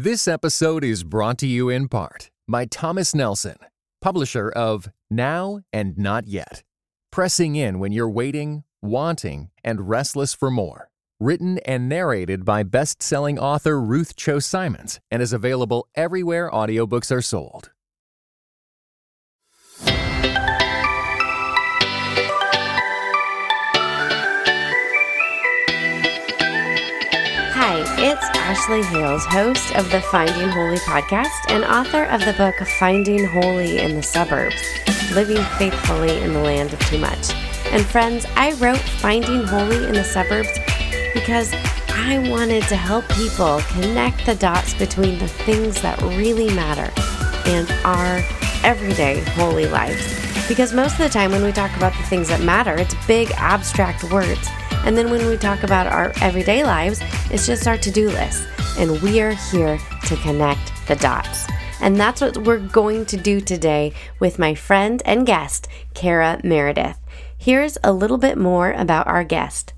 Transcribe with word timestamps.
This 0.00 0.28
episode 0.28 0.84
is 0.84 1.02
brought 1.02 1.38
to 1.38 1.46
you 1.48 1.68
in 1.68 1.88
part 1.88 2.30
by 2.46 2.66
Thomas 2.66 3.16
Nelson, 3.16 3.56
publisher 4.00 4.48
of 4.48 4.88
Now 5.10 5.62
and 5.72 5.98
Not 5.98 6.28
Yet. 6.28 6.62
Pressing 7.10 7.56
in 7.56 7.80
when 7.80 7.90
you're 7.90 8.08
waiting, 8.08 8.62
wanting, 8.80 9.50
and 9.64 9.88
restless 9.88 10.32
for 10.34 10.52
more. 10.52 10.88
Written 11.18 11.58
and 11.66 11.88
narrated 11.88 12.44
by 12.44 12.62
best 12.62 13.02
selling 13.02 13.40
author 13.40 13.80
Ruth 13.80 14.14
Chou 14.14 14.38
Simons 14.38 15.00
and 15.10 15.20
is 15.20 15.32
available 15.32 15.88
everywhere 15.96 16.48
audiobooks 16.48 17.10
are 17.10 17.20
sold. 17.20 17.72
It's 28.00 28.24
Ashley 28.36 28.82
Hales, 28.84 29.24
host 29.26 29.74
of 29.74 29.90
the 29.90 30.00
Finding 30.00 30.48
Holy 30.50 30.76
podcast 30.76 31.32
and 31.48 31.64
author 31.64 32.04
of 32.04 32.24
the 32.24 32.32
book 32.34 32.54
Finding 32.78 33.24
Holy 33.24 33.78
in 33.78 33.96
the 33.96 34.02
Suburbs 34.04 34.62
Living 35.14 35.42
Faithfully 35.58 36.16
in 36.18 36.32
the 36.32 36.38
Land 36.38 36.72
of 36.72 36.78
Too 36.86 36.98
Much. 36.98 37.32
And 37.72 37.84
friends, 37.84 38.24
I 38.36 38.52
wrote 38.52 38.78
Finding 38.78 39.42
Holy 39.42 39.84
in 39.84 39.94
the 39.94 40.04
Suburbs 40.04 40.48
because 41.12 41.52
I 41.88 42.24
wanted 42.30 42.62
to 42.68 42.76
help 42.76 43.08
people 43.08 43.60
connect 43.72 44.24
the 44.26 44.36
dots 44.36 44.74
between 44.74 45.18
the 45.18 45.26
things 45.26 45.82
that 45.82 46.00
really 46.00 46.54
matter 46.54 46.92
and 47.50 47.68
our 47.84 48.22
everyday 48.62 49.24
holy 49.30 49.66
lives. 49.66 50.46
Because 50.46 50.72
most 50.72 50.92
of 50.92 50.98
the 50.98 51.08
time, 51.08 51.32
when 51.32 51.42
we 51.42 51.50
talk 51.50 51.76
about 51.76 51.96
the 51.96 52.04
things 52.04 52.28
that 52.28 52.42
matter, 52.42 52.76
it's 52.76 52.94
big 53.08 53.32
abstract 53.32 54.04
words. 54.04 54.48
And 54.84 54.96
then 54.96 55.10
when 55.10 55.26
we 55.26 55.36
talk 55.36 55.62
about 55.62 55.86
our 55.86 56.12
everyday 56.20 56.64
lives, 56.64 57.00
it's 57.30 57.46
just 57.46 57.66
our 57.66 57.78
to 57.78 57.90
do 57.90 58.08
list. 58.08 58.46
And 58.78 59.00
we 59.02 59.20
are 59.20 59.34
here 59.50 59.78
to 60.06 60.16
connect 60.16 60.72
the 60.86 60.96
dots. 60.96 61.46
And 61.80 61.96
that's 61.96 62.20
what 62.20 62.38
we're 62.38 62.58
going 62.58 63.06
to 63.06 63.16
do 63.16 63.40
today 63.40 63.92
with 64.18 64.38
my 64.38 64.54
friend 64.54 65.02
and 65.04 65.26
guest, 65.26 65.68
Cara 65.94 66.40
Meredith. 66.42 66.98
Here's 67.36 67.78
a 67.84 67.92
little 67.92 68.18
bit 68.18 68.36
more 68.36 68.72
about 68.72 69.06
our 69.06 69.24
guest. 69.24 69.72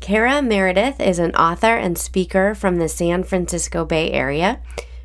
Cara 0.00 0.42
Meredith 0.42 1.00
is 1.00 1.18
an 1.18 1.34
author 1.34 1.76
and 1.76 1.96
speaker 1.96 2.54
from 2.54 2.76
the 2.76 2.88
San 2.88 3.22
Francisco 3.22 3.84
Bay 3.84 4.10
Area. 4.10 4.60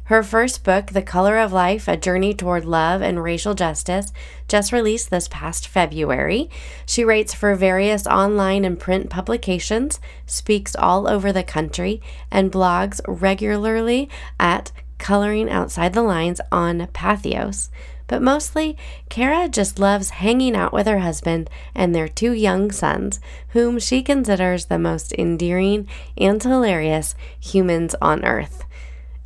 Her 0.09 0.23
first 0.23 0.63
book, 0.63 0.87
The 0.87 1.03
Color 1.03 1.37
of 1.37 1.53
Life 1.53 1.87
A 1.87 1.95
Journey 1.95 2.33
Toward 2.33 2.65
Love 2.65 3.03
and 3.03 3.21
Racial 3.21 3.53
Justice, 3.53 4.11
just 4.47 4.71
released 4.71 5.11
this 5.11 5.27
past 5.27 5.67
February. 5.67 6.49
She 6.87 7.03
writes 7.03 7.35
for 7.35 7.53
various 7.53 8.07
online 8.07 8.65
and 8.65 8.79
print 8.79 9.11
publications, 9.11 9.99
speaks 10.25 10.75
all 10.75 11.07
over 11.07 11.31
the 11.31 11.43
country, 11.43 12.01
and 12.31 12.51
blogs 12.51 12.99
regularly 13.05 14.09
at 14.39 14.71
Coloring 14.97 15.47
Outside 15.47 15.93
the 15.93 16.01
Lines 16.01 16.41
on 16.51 16.87
Patheos. 16.87 17.69
But 18.07 18.23
mostly, 18.23 18.75
Cara 19.09 19.47
just 19.47 19.77
loves 19.77 20.09
hanging 20.09 20.55
out 20.55 20.73
with 20.73 20.87
her 20.87 20.99
husband 21.01 21.51
and 21.75 21.93
their 21.93 22.07
two 22.07 22.31
young 22.31 22.71
sons, 22.71 23.19
whom 23.49 23.77
she 23.77 24.01
considers 24.01 24.65
the 24.65 24.79
most 24.79 25.13
endearing 25.13 25.87
and 26.17 26.41
hilarious 26.41 27.13
humans 27.39 27.93
on 28.01 28.25
earth. 28.25 28.63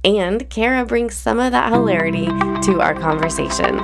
And 0.05 0.49
Cara 0.49 0.85
brings 0.85 1.15
some 1.15 1.39
of 1.39 1.53
that 1.53 1.71
hilarity 1.71 2.25
to 2.25 2.81
our 2.81 2.93
conversation. 2.93 3.77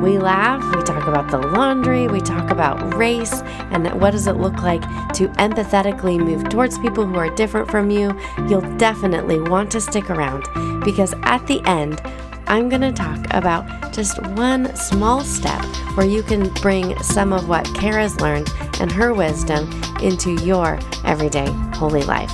We 0.00 0.18
laugh, 0.18 0.62
we 0.74 0.82
talk 0.82 1.06
about 1.06 1.30
the 1.30 1.38
laundry, 1.38 2.06
we 2.06 2.20
talk 2.20 2.50
about 2.50 2.94
race, 2.94 3.42
and 3.72 3.86
what 4.00 4.12
does 4.12 4.26
it 4.26 4.36
look 4.36 4.62
like 4.62 4.82
to 5.14 5.28
empathetically 5.38 6.18
move 6.18 6.48
towards 6.48 6.78
people 6.78 7.04
who 7.04 7.16
are 7.16 7.34
different 7.34 7.70
from 7.70 7.90
you. 7.90 8.18
You'll 8.48 8.76
definitely 8.78 9.40
want 9.40 9.70
to 9.72 9.80
stick 9.80 10.08
around 10.08 10.44
because 10.84 11.14
at 11.22 11.46
the 11.46 11.60
end, 11.66 12.00
I'm 12.46 12.68
going 12.68 12.82
to 12.82 12.92
talk 12.92 13.26
about 13.34 13.92
just 13.92 14.22
one 14.28 14.74
small 14.76 15.22
step 15.22 15.62
where 15.96 16.06
you 16.06 16.22
can 16.22 16.50
bring 16.54 16.96
some 17.02 17.32
of 17.32 17.48
what 17.48 17.66
Cara's 17.74 18.18
learned 18.20 18.48
and 18.80 18.92
her 18.92 19.12
wisdom 19.12 19.68
into 20.00 20.34
your 20.44 20.78
everyday 21.04 21.50
holy 21.74 22.02
life. 22.02 22.32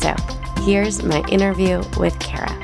So, 0.00 0.14
here's 0.64 1.02
my 1.02 1.22
interview 1.28 1.82
with 1.98 2.18
Cara. 2.20 2.54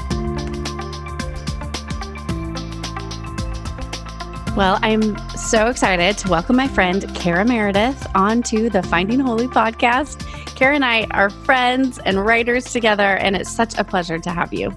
Well, 4.57 4.79
I'm 4.83 5.17
so 5.31 5.67
excited 5.67 6.17
to 6.19 6.29
welcome 6.29 6.57
my 6.57 6.69
friend 6.69 7.13
Cara 7.15 7.45
Meredith 7.45 8.07
onto 8.15 8.71
the 8.71 8.83
Finding 8.85 9.19
Holy 9.19 9.49
podcast. 9.49 10.25
Cara 10.55 10.77
and 10.77 10.85
I 10.85 11.09
are 11.11 11.31
friends 11.31 11.99
and 11.99 12.25
writers 12.25 12.65
together, 12.65 13.17
and 13.17 13.35
it's 13.35 13.51
such 13.51 13.77
a 13.77 13.83
pleasure 13.83 14.19
to 14.21 14.31
have 14.31 14.55
you. 14.55 14.77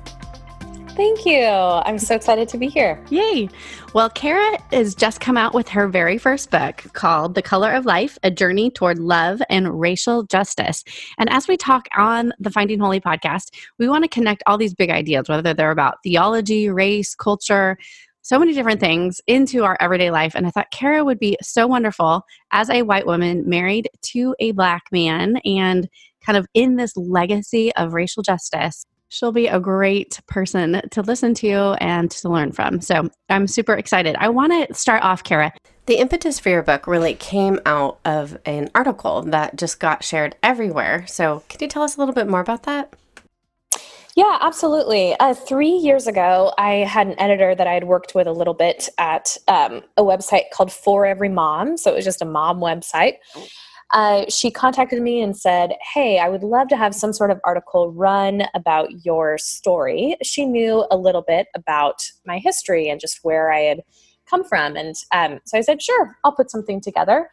Thank 0.98 1.28
you. 1.28 1.44
I'm 1.46 2.00
so 2.00 2.16
excited 2.16 2.50
to 2.50 2.58
be 2.58 2.70
here. 2.70 3.00
Yay. 3.12 3.50
Well, 3.94 4.10
Cara 4.10 4.58
has 4.72 4.96
just 4.96 5.22
come 5.22 5.38
out 5.38 5.54
with 5.54 5.70
her 5.70 5.88
very 5.88 6.18
first 6.18 6.50
book 6.50 6.84
called 6.94 7.36
The 7.36 7.44
Color 7.44 7.74
of 7.74 7.86
Life 7.86 8.18
A 8.24 8.32
Journey 8.32 8.72
Toward 8.72 8.98
Love 8.98 9.40
and 9.48 9.80
Racial 9.80 10.24
Justice. 10.24 10.84
And 11.20 11.30
as 11.30 11.48
we 11.48 11.56
talk 11.56 11.88
on 11.96 12.34
the 12.40 12.50
Finding 12.50 12.80
Holy 12.80 13.00
podcast, 13.00 13.52
we 13.78 13.88
want 13.88 14.06
to 14.06 14.10
connect 14.10 14.42
all 14.48 14.58
these 14.58 14.74
big 14.74 14.90
ideas, 14.90 15.30
whether 15.30 15.54
they're 15.54 15.70
about 15.70 16.02
theology, 16.02 16.68
race, 16.68 17.14
culture, 17.14 17.78
so 18.24 18.40
many 18.40 18.54
different 18.54 18.80
things 18.80 19.22
into 19.28 19.66
our 19.66 19.78
everyday 19.80 20.10
life. 20.10 20.34
And 20.34 20.48
I 20.48 20.50
thought 20.50 20.72
Cara 20.72 21.06
would 21.06 21.20
be 21.20 21.38
so 21.44 21.68
wonderful 21.68 22.24
as 22.52 22.72
a 22.72 22.82
white 22.82 23.06
woman 23.06 23.48
married 23.48 23.88
to 24.14 24.36
a 24.40 24.52
black 24.52 24.86
man 24.92 25.38
and 25.46 25.88
kind 26.26 26.40
of 26.40 26.48
in 26.56 26.76
this 26.76 26.98
legacy 26.98 27.72
of 27.76 27.94
racial 27.94 28.24
justice. 28.24 28.84
She'll 29.10 29.32
be 29.32 29.48
a 29.48 29.60
great 29.60 30.20
person 30.28 30.82
to 30.92 31.02
listen 31.02 31.34
to 31.36 31.78
and 31.80 32.12
to 32.12 32.30
learn 32.30 32.52
from. 32.52 32.82
So 32.82 33.10
I'm 33.30 33.48
super 33.48 33.74
excited. 33.74 34.16
I 34.20 34.30
want 34.30 34.68
to 34.68 34.74
start 34.74 35.04
off, 35.04 35.24
Cara. 35.24 35.54
The 35.86 36.00
impetus 36.00 36.38
for 36.38 36.50
your 36.50 36.64
book 36.64 36.86
really 36.86 37.14
came 37.14 37.62
out 37.66 38.00
of 38.04 38.38
an 38.46 38.70
article 38.76 39.22
that 39.24 39.56
just 39.56 39.80
got 39.80 40.04
shared 40.04 40.36
everywhere. 40.44 41.06
So, 41.08 41.44
could 41.48 41.62
you 41.62 41.70
tell 41.70 41.84
us 41.84 41.96
a 41.96 42.00
little 42.00 42.14
bit 42.14 42.28
more 42.28 42.42
about 42.42 42.64
that? 42.64 42.94
Yeah, 44.18 44.40
absolutely. 44.42 45.16
Uh, 45.20 45.36
three 45.36 45.70
years 45.70 46.08
ago, 46.08 46.52
I 46.58 46.78
had 46.78 47.06
an 47.06 47.20
editor 47.20 47.54
that 47.54 47.68
I 47.68 47.74
had 47.74 47.84
worked 47.84 48.16
with 48.16 48.26
a 48.26 48.32
little 48.32 48.56
bit 48.56 48.90
at 48.98 49.38
um, 49.48 49.84
a 49.96 50.02
website 50.02 50.50
called 50.52 50.72
For 50.74 51.06
Every 51.06 51.30
Mom. 51.30 51.78
So 51.78 51.92
it 51.92 51.96
was 51.96 52.04
just 52.04 52.24
a 52.24 52.26
mom 52.26 52.60
website. 52.60 53.18
Uh, 53.92 54.26
she 54.30 54.52
contacted 54.52 55.02
me 55.02 55.22
and 55.22 55.38
said, 55.38 55.74
Hey, 55.94 56.20
I 56.20 56.30
would 56.30 56.44
love 56.44 56.68
to 56.70 56.78
have 56.78 56.94
some 56.94 57.14
sort 57.14 57.32
of 57.32 57.40
article 57.44 57.92
run 57.92 58.44
about 58.54 59.06
your 59.06 59.38
story. 59.38 60.18
She 60.24 60.46
knew 60.46 60.86
a 60.92 60.98
little 60.98 61.24
bit 61.26 61.48
about 61.56 62.04
my 62.26 62.38
history 62.38 62.90
and 62.90 63.00
just 63.00 63.20
where 63.24 63.52
I 63.52 63.60
had 63.60 63.82
come 64.30 64.44
from. 64.44 64.76
And 64.76 64.96
um, 65.14 65.40
so 65.46 65.58
I 65.58 65.62
said, 65.62 65.82
Sure, 65.82 66.18
I'll 66.24 66.34
put 66.34 66.52
something 66.52 66.82
together. 66.82 67.30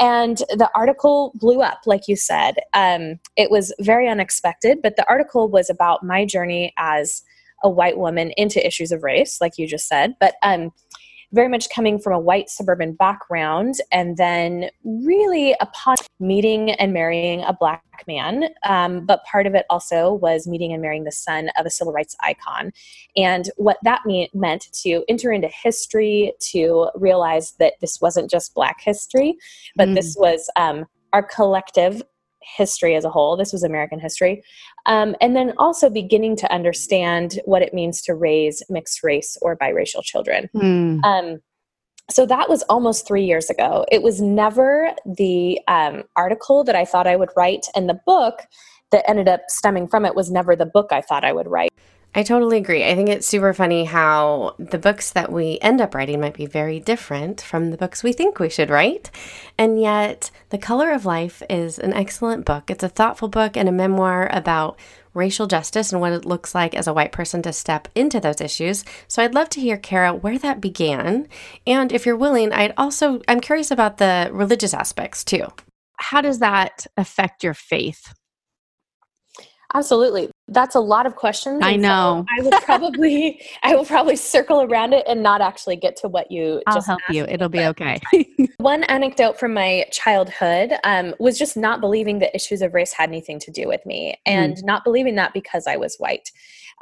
And 0.00 0.38
the 0.38 0.70
article 0.74 1.32
blew 1.34 1.60
up, 1.60 1.80
like 1.86 2.08
you 2.08 2.16
said. 2.16 2.54
Um, 2.74 3.20
it 3.36 3.50
was 3.50 3.74
very 3.80 4.08
unexpected, 4.08 4.80
but 4.82 4.96
the 4.96 5.08
article 5.08 5.48
was 5.48 5.68
about 5.68 6.02
my 6.02 6.24
journey 6.24 6.72
as 6.78 7.22
a 7.62 7.70
white 7.70 7.98
woman 7.98 8.32
into 8.36 8.64
issues 8.66 8.90
of 8.90 9.02
race, 9.02 9.40
like 9.40 9.58
you 9.58 9.66
just 9.66 9.86
said. 9.86 10.14
But 10.18 10.34
um, 10.42 10.72
very 11.32 11.48
much 11.48 11.68
coming 11.70 11.98
from 11.98 12.12
a 12.12 12.18
white 12.18 12.50
suburban 12.50 12.92
background 12.92 13.76
and 13.90 14.16
then 14.16 14.68
really 14.84 15.56
upon 15.60 15.96
meeting 16.20 16.70
and 16.72 16.92
marrying 16.92 17.42
a 17.42 17.52
black 17.52 17.82
man 18.06 18.48
um, 18.64 19.04
but 19.06 19.24
part 19.24 19.46
of 19.46 19.54
it 19.54 19.64
also 19.70 20.12
was 20.14 20.46
meeting 20.46 20.72
and 20.72 20.82
marrying 20.82 21.04
the 21.04 21.12
son 21.12 21.50
of 21.58 21.66
a 21.66 21.70
civil 21.70 21.92
rights 21.92 22.16
icon 22.20 22.72
and 23.16 23.50
what 23.56 23.78
that 23.82 24.04
mean, 24.04 24.28
meant 24.34 24.68
to 24.72 25.04
enter 25.08 25.32
into 25.32 25.48
history 25.48 26.32
to 26.40 26.90
realize 26.94 27.52
that 27.52 27.74
this 27.80 28.00
wasn't 28.00 28.30
just 28.30 28.54
black 28.54 28.80
history 28.80 29.36
but 29.76 29.88
mm. 29.88 29.94
this 29.94 30.16
was 30.18 30.50
um, 30.56 30.86
our 31.12 31.22
collective 31.22 32.02
history 32.56 32.94
as 32.94 33.04
a 33.04 33.10
whole. 33.10 33.36
This 33.36 33.52
was 33.52 33.62
American 33.62 33.98
history. 33.98 34.42
Um, 34.86 35.14
and 35.20 35.36
then 35.36 35.52
also 35.58 35.88
beginning 35.88 36.36
to 36.36 36.52
understand 36.52 37.40
what 37.44 37.62
it 37.62 37.74
means 37.74 38.02
to 38.02 38.14
raise 38.14 38.62
mixed 38.68 39.02
race 39.02 39.36
or 39.42 39.56
biracial 39.56 40.02
children. 40.02 40.48
Mm. 40.54 41.04
Um, 41.04 41.40
so 42.10 42.26
that 42.26 42.48
was 42.48 42.62
almost 42.64 43.06
three 43.06 43.24
years 43.24 43.48
ago. 43.48 43.86
It 43.90 44.02
was 44.02 44.20
never 44.20 44.90
the 45.06 45.60
um, 45.68 46.02
article 46.16 46.64
that 46.64 46.76
I 46.76 46.84
thought 46.84 47.06
I 47.06 47.16
would 47.16 47.30
write, 47.36 47.66
and 47.74 47.88
the 47.88 48.00
book 48.06 48.40
that 48.90 49.08
ended 49.08 49.28
up 49.28 49.42
stemming 49.48 49.88
from 49.88 50.04
it 50.04 50.14
was 50.14 50.30
never 50.30 50.54
the 50.54 50.66
book 50.66 50.88
I 50.90 51.00
thought 51.00 51.24
I 51.24 51.32
would 51.32 51.46
write. 51.46 51.70
I 52.14 52.22
totally 52.24 52.58
agree. 52.58 52.84
I 52.84 52.94
think 52.94 53.08
it's 53.08 53.26
super 53.26 53.54
funny 53.54 53.84
how 53.86 54.54
the 54.58 54.78
books 54.78 55.12
that 55.12 55.32
we 55.32 55.58
end 55.62 55.80
up 55.80 55.94
writing 55.94 56.20
might 56.20 56.34
be 56.34 56.44
very 56.44 56.78
different 56.78 57.40
from 57.40 57.70
the 57.70 57.78
books 57.78 58.02
we 58.02 58.12
think 58.12 58.38
we 58.38 58.50
should 58.50 58.68
write. 58.68 59.10
And 59.56 59.80
yet, 59.80 60.30
The 60.50 60.58
Color 60.58 60.90
of 60.92 61.06
Life 61.06 61.42
is 61.48 61.78
an 61.78 61.94
excellent 61.94 62.44
book. 62.44 62.70
It's 62.70 62.84
a 62.84 62.90
thoughtful 62.90 63.28
book 63.28 63.56
and 63.56 63.66
a 63.66 63.72
memoir 63.72 64.28
about 64.30 64.78
racial 65.14 65.46
justice 65.46 65.90
and 65.90 66.02
what 66.02 66.12
it 66.12 66.26
looks 66.26 66.54
like 66.54 66.74
as 66.74 66.86
a 66.86 66.92
white 66.92 67.12
person 67.12 67.40
to 67.42 67.52
step 67.52 67.88
into 67.94 68.20
those 68.20 68.42
issues. 68.42 68.84
So 69.08 69.22
I'd 69.22 69.34
love 69.34 69.48
to 69.50 69.60
hear 69.60 69.78
Cara 69.78 70.14
where 70.14 70.38
that 70.38 70.60
began. 70.60 71.28
And 71.66 71.92
if 71.92 72.04
you're 72.04 72.16
willing, 72.16 72.52
I'd 72.52 72.74
also 72.76 73.22
I'm 73.26 73.40
curious 73.40 73.70
about 73.70 73.96
the 73.96 74.28
religious 74.32 74.74
aspects 74.74 75.24
too. 75.24 75.46
How 75.96 76.20
does 76.20 76.40
that 76.40 76.86
affect 76.98 77.42
your 77.42 77.54
faith? 77.54 78.12
Absolutely. 79.74 80.31
That's 80.52 80.74
a 80.74 80.80
lot 80.80 81.06
of 81.06 81.16
questions. 81.16 81.60
I 81.62 81.76
know. 81.76 82.24
So 82.28 82.34
I 82.38 82.42
will 82.42 82.60
probably 82.62 83.42
I 83.62 83.74
will 83.74 83.84
probably 83.84 84.16
circle 84.16 84.62
around 84.62 84.92
it 84.92 85.04
and 85.06 85.22
not 85.22 85.40
actually 85.40 85.76
get 85.76 85.96
to 85.96 86.08
what 86.08 86.30
you. 86.30 86.62
I'll 86.66 86.82
help 86.82 87.00
you. 87.10 87.24
It'll 87.24 87.48
be 87.48 87.64
okay. 87.66 88.00
one 88.58 88.84
anecdote 88.84 89.38
from 89.38 89.54
my 89.54 89.86
childhood 89.90 90.72
um, 90.84 91.14
was 91.18 91.38
just 91.38 91.56
not 91.56 91.80
believing 91.80 92.18
that 92.20 92.34
issues 92.34 92.62
of 92.62 92.74
race 92.74 92.92
had 92.92 93.08
anything 93.08 93.38
to 93.40 93.50
do 93.50 93.68
with 93.68 93.84
me, 93.86 94.18
hmm. 94.26 94.32
and 94.32 94.56
mm. 94.56 94.64
not 94.64 94.84
believing 94.84 95.16
that 95.16 95.32
because 95.32 95.66
I 95.66 95.76
was 95.76 95.96
white. 95.96 96.30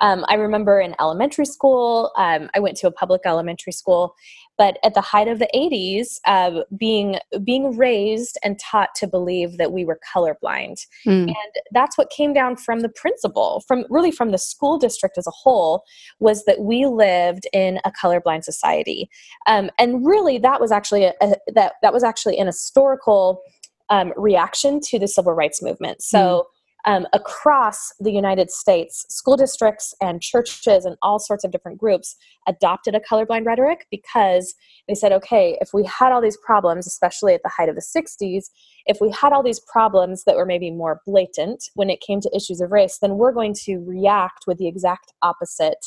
Um, 0.00 0.24
I 0.28 0.34
remember 0.34 0.80
in 0.80 0.94
elementary 1.00 1.44
school, 1.44 2.12
um, 2.16 2.48
I 2.54 2.60
went 2.60 2.76
to 2.78 2.86
a 2.86 2.92
public 2.92 3.22
elementary 3.24 3.72
school, 3.72 4.14
but 4.56 4.78
at 4.84 4.94
the 4.94 5.00
height 5.00 5.28
of 5.28 5.38
the 5.38 5.48
80s, 5.54 6.20
uh, 6.26 6.62
being 6.76 7.18
being 7.44 7.76
raised 7.76 8.38
and 8.44 8.58
taught 8.58 8.94
to 8.96 9.06
believe 9.06 9.58
that 9.58 9.72
we 9.72 9.84
were 9.84 9.98
colorblind, 10.14 10.86
mm. 11.06 11.26
and 11.26 11.52
that's 11.72 11.96
what 11.96 12.10
came 12.10 12.32
down 12.32 12.56
from 12.56 12.80
the 12.80 12.88
principal, 12.88 13.62
from 13.66 13.84
really 13.90 14.10
from 14.10 14.30
the 14.30 14.38
school 14.38 14.78
district 14.78 15.18
as 15.18 15.26
a 15.26 15.32
whole, 15.32 15.84
was 16.18 16.44
that 16.44 16.60
we 16.60 16.86
lived 16.86 17.46
in 17.52 17.80
a 17.84 17.90
colorblind 17.90 18.44
society, 18.44 19.10
um, 19.46 19.70
and 19.78 20.06
really 20.06 20.38
that 20.38 20.60
was 20.60 20.72
actually 20.72 21.04
a, 21.04 21.14
a, 21.20 21.34
that 21.54 21.74
that 21.82 21.92
was 21.92 22.04
actually 22.04 22.38
an 22.38 22.46
historical 22.46 23.42
um, 23.88 24.12
reaction 24.16 24.80
to 24.80 24.98
the 24.98 25.08
civil 25.08 25.32
rights 25.32 25.62
movement. 25.62 26.02
So. 26.02 26.18
Mm 26.18 26.56
um, 26.84 27.06
across 27.12 27.92
the 28.00 28.12
United 28.12 28.50
States, 28.50 29.04
school 29.08 29.36
districts 29.36 29.94
and 30.00 30.22
churches 30.22 30.84
and 30.84 30.96
all 31.02 31.18
sorts 31.18 31.44
of 31.44 31.50
different 31.50 31.78
groups 31.78 32.16
adopted 32.48 32.94
a 32.94 33.00
colorblind 33.00 33.44
rhetoric 33.46 33.86
because 33.90 34.54
they 34.88 34.94
said, 34.94 35.12
okay, 35.12 35.58
if 35.60 35.70
we 35.74 35.84
had 35.84 36.12
all 36.12 36.20
these 36.20 36.38
problems, 36.38 36.86
especially 36.86 37.34
at 37.34 37.42
the 37.42 37.50
height 37.50 37.68
of 37.68 37.74
the 37.74 37.82
60s, 37.82 38.44
if 38.86 38.98
we 39.00 39.10
had 39.10 39.32
all 39.32 39.42
these 39.42 39.60
problems 39.60 40.24
that 40.24 40.36
were 40.36 40.46
maybe 40.46 40.70
more 40.70 41.00
blatant 41.06 41.64
when 41.74 41.90
it 41.90 42.00
came 42.00 42.20
to 42.20 42.34
issues 42.34 42.60
of 42.60 42.70
race, 42.70 42.98
then 43.00 43.16
we're 43.16 43.32
going 43.32 43.54
to 43.64 43.78
react 43.78 44.44
with 44.46 44.58
the 44.58 44.68
exact 44.68 45.12
opposite 45.22 45.86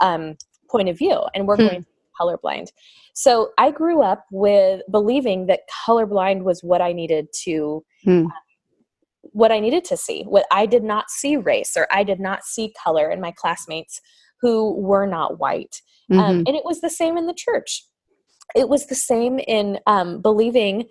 um, 0.00 0.36
point 0.70 0.88
of 0.88 0.98
view 0.98 1.20
and 1.34 1.46
we're 1.46 1.56
hmm. 1.56 1.62
going 1.62 1.74
to 1.74 1.80
be 1.80 1.86
colorblind. 2.20 2.68
So 3.14 3.50
I 3.58 3.70
grew 3.70 4.02
up 4.02 4.26
with 4.30 4.82
believing 4.90 5.46
that 5.46 5.60
colorblind 5.86 6.42
was 6.42 6.62
what 6.62 6.80
I 6.80 6.92
needed 6.92 7.28
to. 7.44 7.84
Uh, 8.26 8.30
what 9.22 9.52
I 9.52 9.60
needed 9.60 9.84
to 9.86 9.96
see. 9.96 10.24
What 10.24 10.46
I 10.50 10.66
did 10.66 10.82
not 10.82 11.10
see 11.10 11.36
race 11.36 11.74
or 11.76 11.86
I 11.90 12.02
did 12.04 12.20
not 12.20 12.44
see 12.44 12.74
color 12.82 13.10
in 13.10 13.20
my 13.20 13.32
classmates 13.32 14.00
who 14.40 14.74
were 14.80 15.06
not 15.06 15.38
white. 15.38 15.80
Um, 16.10 16.18
mm-hmm. 16.18 16.30
Um, 16.30 16.36
and 16.46 16.56
it 16.56 16.64
was 16.64 16.80
the 16.80 16.90
same 16.90 17.16
in 17.16 17.26
the 17.26 17.34
church. 17.34 17.84
It 18.54 18.68
was 18.68 18.86
the 18.86 18.94
same 18.94 19.38
in 19.38 19.78
um, 19.86 20.20
believing 20.20 20.86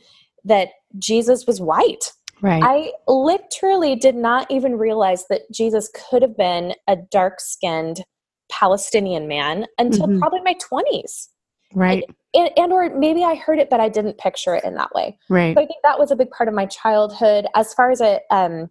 that 0.46 0.70
Jesus 0.98 1.46
was 1.46 1.62
white. 1.62 2.12
Right. 2.42 2.64
I 2.64 2.92
literally 3.08 3.96
did 3.96 4.16
not 4.16 4.50
even 4.50 4.78
realize 4.78 5.26
that 5.30 5.42
Jesus 5.52 5.92
could 5.94 6.24
have 6.24 6.36
been 6.36 6.74
a 6.88 6.96
dark 6.96 7.40
skinned 7.40 8.04
Palestinian 8.50 9.28
man 9.28 9.68
until 9.78 10.08
mm-hmm. 10.08 10.20
probably 10.20 10.42
my 10.42 10.56
20s. 10.56 11.28
Right. 11.74 12.04
And, 12.34 12.50
and, 12.58 12.72
or 12.72 12.90
maybe 12.98 13.24
I 13.24 13.36
heard 13.36 13.60
it, 13.60 13.70
but 13.70 13.80
I 13.80 13.90
didn't 13.90 14.18
picture 14.18 14.56
it 14.56 14.64
in 14.64 14.76
that 14.76 14.94
way. 14.94 15.18
Right. 15.30 15.56
So 15.56 15.62
I 15.62 15.66
think 15.66 15.82
that 15.84 16.00
was 16.00 16.12
a 16.12 16.16
big 16.16 16.30
part 16.32 16.48
of 16.48 16.56
my 16.56 16.66
childhood. 16.66 17.46
As 17.56 17.74
far 17.74 17.92
as 17.92 18.00
it 18.00 18.24
um, 18.30 18.70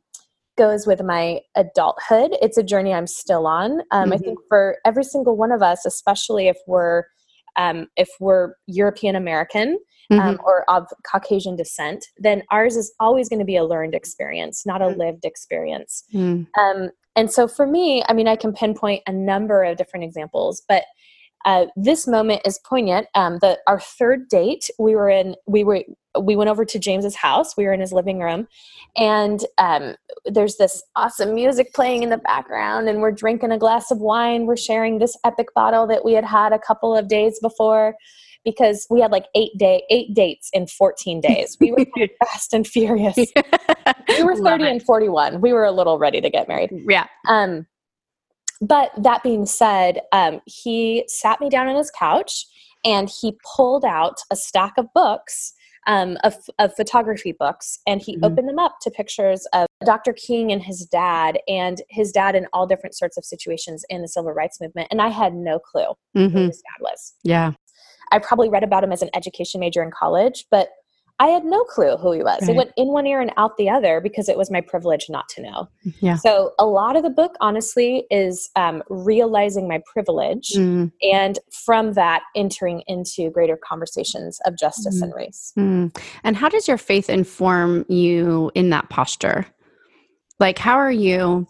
goes 0.56 0.86
with 0.86 1.02
my 1.02 1.40
adulthood, 1.56 2.36
it's 2.40 2.56
a 2.56 2.62
journey 2.62 2.92
I'm 2.94 3.06
still 3.06 3.46
on. 3.46 3.80
Um, 3.90 4.04
mm-hmm. 4.04 4.12
I 4.12 4.16
think 4.16 4.38
for 4.48 4.78
every 4.84 5.04
single 5.04 5.36
one 5.36 5.52
of 5.52 5.62
us, 5.62 5.84
especially 5.84 6.48
if 6.48 6.56
we're 6.66 7.04
um, 7.56 7.88
if 7.96 8.08
we're 8.20 8.54
European 8.66 9.16
American 9.16 9.78
um, 10.10 10.18
mm-hmm. 10.18 10.44
or 10.44 10.70
of 10.70 10.86
Caucasian 11.10 11.56
descent, 11.56 12.06
then 12.16 12.42
ours 12.50 12.76
is 12.76 12.92
always 13.00 13.28
going 13.28 13.40
to 13.40 13.44
be 13.44 13.56
a 13.56 13.64
learned 13.64 13.94
experience, 13.94 14.64
not 14.64 14.80
a 14.80 14.86
mm. 14.86 14.96
lived 14.96 15.24
experience. 15.24 16.04
Mm. 16.14 16.46
Um, 16.58 16.90
and 17.16 17.30
so 17.30 17.48
for 17.48 17.66
me, 17.66 18.04
I 18.08 18.12
mean, 18.12 18.28
I 18.28 18.36
can 18.36 18.52
pinpoint 18.52 19.02
a 19.06 19.12
number 19.12 19.64
of 19.64 19.76
different 19.76 20.04
examples, 20.04 20.62
but 20.68 20.84
uh, 21.44 21.66
this 21.76 22.06
moment 22.06 22.42
is 22.44 22.58
poignant. 22.64 23.06
Um, 23.14 23.38
the 23.40 23.58
our 23.66 23.80
third 23.80 24.28
date, 24.28 24.68
we 24.78 24.94
were 24.94 25.08
in, 25.08 25.36
we 25.46 25.64
were, 25.64 25.82
we 26.20 26.36
went 26.36 26.50
over 26.50 26.64
to 26.64 26.78
James's 26.78 27.16
house. 27.16 27.56
We 27.56 27.64
were 27.64 27.72
in 27.72 27.80
his 27.80 27.92
living 27.92 28.20
room, 28.20 28.46
and 28.96 29.44
um, 29.58 29.94
there's 30.26 30.56
this 30.56 30.82
awesome 30.96 31.34
music 31.34 31.72
playing 31.72 32.02
in 32.02 32.10
the 32.10 32.18
background, 32.18 32.88
and 32.88 33.00
we're 33.00 33.12
drinking 33.12 33.52
a 33.52 33.58
glass 33.58 33.90
of 33.90 33.98
wine. 33.98 34.46
We're 34.46 34.56
sharing 34.56 34.98
this 34.98 35.16
epic 35.24 35.48
bottle 35.54 35.86
that 35.86 36.04
we 36.04 36.12
had 36.12 36.24
had 36.24 36.52
a 36.52 36.58
couple 36.58 36.94
of 36.94 37.08
days 37.08 37.38
before, 37.40 37.94
because 38.44 38.86
we 38.90 39.00
had 39.00 39.10
like 39.10 39.26
eight 39.34 39.52
day 39.56 39.82
eight 39.90 40.14
dates 40.14 40.50
in 40.52 40.66
14 40.66 41.20
days. 41.20 41.56
We 41.60 41.72
were 41.72 41.86
fast 42.24 42.52
and 42.52 42.66
furious. 42.66 43.16
we 43.16 44.22
were 44.22 44.36
30 44.36 44.64
and 44.64 44.82
41. 44.82 45.40
We 45.40 45.52
were 45.52 45.64
a 45.64 45.72
little 45.72 45.98
ready 45.98 46.20
to 46.20 46.30
get 46.30 46.48
married. 46.48 46.70
Yeah. 46.88 47.06
Um, 47.28 47.66
but 48.60 48.90
that 48.98 49.22
being 49.22 49.46
said, 49.46 50.00
um, 50.12 50.40
he 50.44 51.04
sat 51.08 51.40
me 51.40 51.48
down 51.48 51.68
on 51.68 51.76
his 51.76 51.90
couch 51.90 52.46
and 52.84 53.08
he 53.08 53.36
pulled 53.56 53.84
out 53.84 54.20
a 54.30 54.36
stack 54.36 54.74
of 54.76 54.86
books, 54.94 55.54
um, 55.86 56.18
of, 56.24 56.34
of, 56.58 56.74
photography 56.74 57.32
books, 57.32 57.78
and 57.86 58.02
he 58.02 58.14
mm-hmm. 58.14 58.24
opened 58.24 58.48
them 58.48 58.58
up 58.58 58.76
to 58.82 58.90
pictures 58.90 59.46
of 59.54 59.66
Dr. 59.84 60.12
King 60.12 60.52
and 60.52 60.62
his 60.62 60.86
dad, 60.86 61.38
and 61.48 61.82
his 61.88 62.12
dad 62.12 62.34
in 62.34 62.46
all 62.52 62.66
different 62.66 62.94
sorts 62.94 63.16
of 63.16 63.24
situations 63.24 63.84
in 63.88 64.02
the 64.02 64.08
civil 64.08 64.32
rights 64.32 64.60
movement. 64.60 64.88
And 64.90 65.00
I 65.00 65.08
had 65.08 65.34
no 65.34 65.58
clue 65.58 65.94
mm-hmm. 66.16 66.28
who 66.28 66.46
his 66.46 66.62
dad 66.62 66.82
was. 66.82 67.14
Yeah. 67.22 67.52
I 68.12 68.18
probably 68.18 68.50
read 68.50 68.64
about 68.64 68.84
him 68.84 68.92
as 68.92 69.02
an 69.02 69.10
education 69.14 69.60
major 69.60 69.82
in 69.82 69.90
college, 69.90 70.46
but 70.50 70.68
I 71.20 71.26
had 71.26 71.44
no 71.44 71.62
clue 71.64 71.98
who 71.98 72.12
he 72.12 72.22
was. 72.22 72.40
Right. 72.40 72.50
It 72.50 72.56
went 72.56 72.70
in 72.78 72.88
one 72.88 73.06
ear 73.06 73.20
and 73.20 73.30
out 73.36 73.58
the 73.58 73.68
other 73.68 74.00
because 74.00 74.28
it 74.28 74.38
was 74.38 74.50
my 74.50 74.62
privilege 74.62 75.06
not 75.10 75.28
to 75.30 75.42
know. 75.42 75.68
Yeah. 76.00 76.16
So 76.16 76.52
a 76.58 76.64
lot 76.64 76.96
of 76.96 77.02
the 77.02 77.10
book, 77.10 77.34
honestly, 77.42 78.06
is 78.10 78.48
um, 78.56 78.82
realizing 78.88 79.68
my 79.68 79.82
privilege, 79.92 80.52
mm. 80.56 80.90
and 81.02 81.38
from 81.52 81.92
that, 81.92 82.22
entering 82.34 82.82
into 82.86 83.30
greater 83.30 83.58
conversations 83.58 84.40
of 84.46 84.56
justice 84.56 85.00
mm. 85.00 85.02
and 85.02 85.14
race. 85.14 85.52
Mm. 85.58 85.96
And 86.24 86.36
how 86.36 86.48
does 86.48 86.66
your 86.66 86.78
faith 86.78 87.10
inform 87.10 87.84
you 87.88 88.50
in 88.54 88.70
that 88.70 88.88
posture? 88.88 89.46
Like, 90.40 90.58
how 90.58 90.76
are 90.76 90.92
you? 90.92 91.46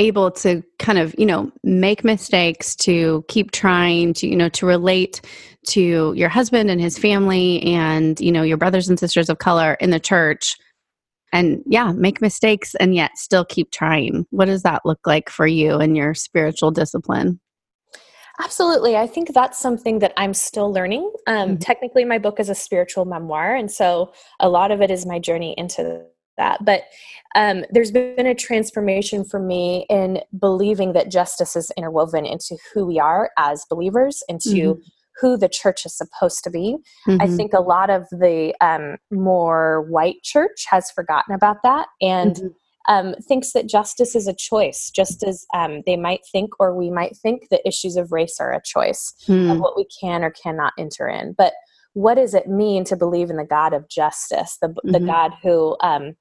able 0.00 0.30
to 0.30 0.62
kind 0.78 0.96
of 0.96 1.12
you 1.18 1.26
know 1.26 1.50
make 1.64 2.04
mistakes 2.04 2.76
to 2.76 3.24
keep 3.26 3.50
trying 3.50 4.14
to 4.14 4.28
you 4.28 4.36
know 4.36 4.48
to 4.48 4.64
relate 4.64 5.20
to 5.68 6.12
your 6.14 6.28
husband 6.28 6.70
and 6.70 6.80
his 6.80 6.98
family 6.98 7.62
and 7.62 8.20
you 8.20 8.32
know 8.32 8.42
your 8.42 8.56
brothers 8.56 8.88
and 8.88 8.98
sisters 8.98 9.28
of 9.28 9.38
color 9.38 9.74
in 9.74 9.90
the 9.90 10.00
church 10.00 10.56
and 11.32 11.62
yeah 11.66 11.92
make 11.92 12.20
mistakes 12.20 12.74
and 12.76 12.94
yet 12.94 13.16
still 13.16 13.44
keep 13.44 13.70
trying 13.70 14.26
what 14.30 14.46
does 14.46 14.62
that 14.62 14.82
look 14.84 15.00
like 15.06 15.28
for 15.28 15.46
you 15.46 15.76
and 15.76 15.96
your 15.96 16.14
spiritual 16.14 16.70
discipline 16.70 17.40
Absolutely. 18.40 18.96
I 18.96 19.08
think 19.08 19.34
that's 19.34 19.58
something 19.58 19.98
that 19.98 20.12
I'm 20.16 20.32
still 20.32 20.72
learning. 20.72 21.10
Um, 21.26 21.48
mm-hmm. 21.50 21.56
Technically, 21.56 22.04
my 22.04 22.18
book 22.18 22.38
is 22.38 22.48
a 22.48 22.54
spiritual 22.54 23.04
memoir, 23.04 23.56
and 23.56 23.68
so 23.68 24.12
a 24.38 24.48
lot 24.48 24.70
of 24.70 24.80
it 24.80 24.92
is 24.92 25.04
my 25.04 25.18
journey 25.18 25.56
into 25.58 26.04
that. 26.36 26.64
But 26.64 26.84
um, 27.34 27.64
there's 27.70 27.90
been 27.90 28.26
a 28.26 28.34
transformation 28.34 29.24
for 29.24 29.40
me 29.40 29.86
in 29.90 30.20
believing 30.38 30.92
that 30.92 31.10
justice 31.10 31.56
is 31.56 31.72
interwoven 31.76 32.24
into 32.24 32.56
who 32.72 32.86
we 32.86 33.00
are 33.00 33.32
as 33.36 33.66
believers, 33.68 34.22
into 34.28 34.48
mm-hmm. 34.50 34.80
Who 35.20 35.36
the 35.36 35.48
church 35.48 35.84
is 35.84 35.96
supposed 35.96 36.44
to 36.44 36.50
be. 36.50 36.76
Mm-hmm. 37.06 37.20
I 37.20 37.26
think 37.28 37.52
a 37.52 37.60
lot 37.60 37.90
of 37.90 38.08
the 38.10 38.54
um, 38.60 38.96
more 39.10 39.82
white 39.88 40.22
church 40.22 40.66
has 40.70 40.90
forgotten 40.90 41.34
about 41.34 41.58
that 41.62 41.88
and. 42.00 42.36
Mm-hmm. 42.36 42.46
Um, 42.90 43.14
thinks 43.28 43.52
that 43.52 43.68
justice 43.68 44.16
is 44.16 44.26
a 44.26 44.34
choice, 44.34 44.90
just 44.90 45.22
as 45.22 45.44
um, 45.54 45.82
they 45.84 45.98
might 45.98 46.20
think, 46.32 46.52
or 46.58 46.74
we 46.74 46.88
might 46.88 47.18
think, 47.18 47.50
that 47.50 47.60
issues 47.66 47.96
of 47.96 48.12
race 48.12 48.38
are 48.40 48.54
a 48.54 48.62
choice 48.64 49.12
mm. 49.28 49.52
of 49.52 49.60
what 49.60 49.76
we 49.76 49.86
can 50.00 50.24
or 50.24 50.30
cannot 50.30 50.72
enter 50.78 51.06
in. 51.06 51.34
But 51.36 51.52
what 51.92 52.14
does 52.14 52.32
it 52.32 52.48
mean 52.48 52.84
to 52.84 52.96
believe 52.96 53.28
in 53.28 53.36
the 53.36 53.44
God 53.44 53.74
of 53.74 53.90
justice, 53.90 54.56
the, 54.62 54.68
mm-hmm. 54.68 54.92
the 54.92 55.00
God 55.00 55.34
who 55.42 55.76
um, 55.82 56.14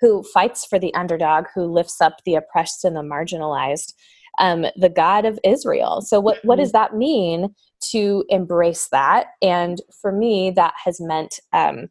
who 0.00 0.22
fights 0.22 0.64
for 0.64 0.78
the 0.78 0.94
underdog, 0.94 1.46
who 1.54 1.64
lifts 1.64 2.00
up 2.00 2.18
the 2.24 2.34
oppressed 2.34 2.84
and 2.84 2.96
the 2.96 3.00
marginalized, 3.00 3.92
um, 4.38 4.66
the 4.76 4.88
God 4.88 5.24
of 5.24 5.38
Israel. 5.44 6.00
So, 6.00 6.20
what, 6.20 6.38
what 6.44 6.56
does 6.56 6.72
mm-hmm. 6.72 6.92
that 6.92 6.96
mean 6.96 7.54
to 7.90 8.24
embrace 8.28 8.88
that? 8.92 9.28
And 9.42 9.80
for 10.00 10.12
me, 10.12 10.50
that 10.52 10.74
has 10.84 11.00
meant 11.00 11.40
um, 11.52 11.88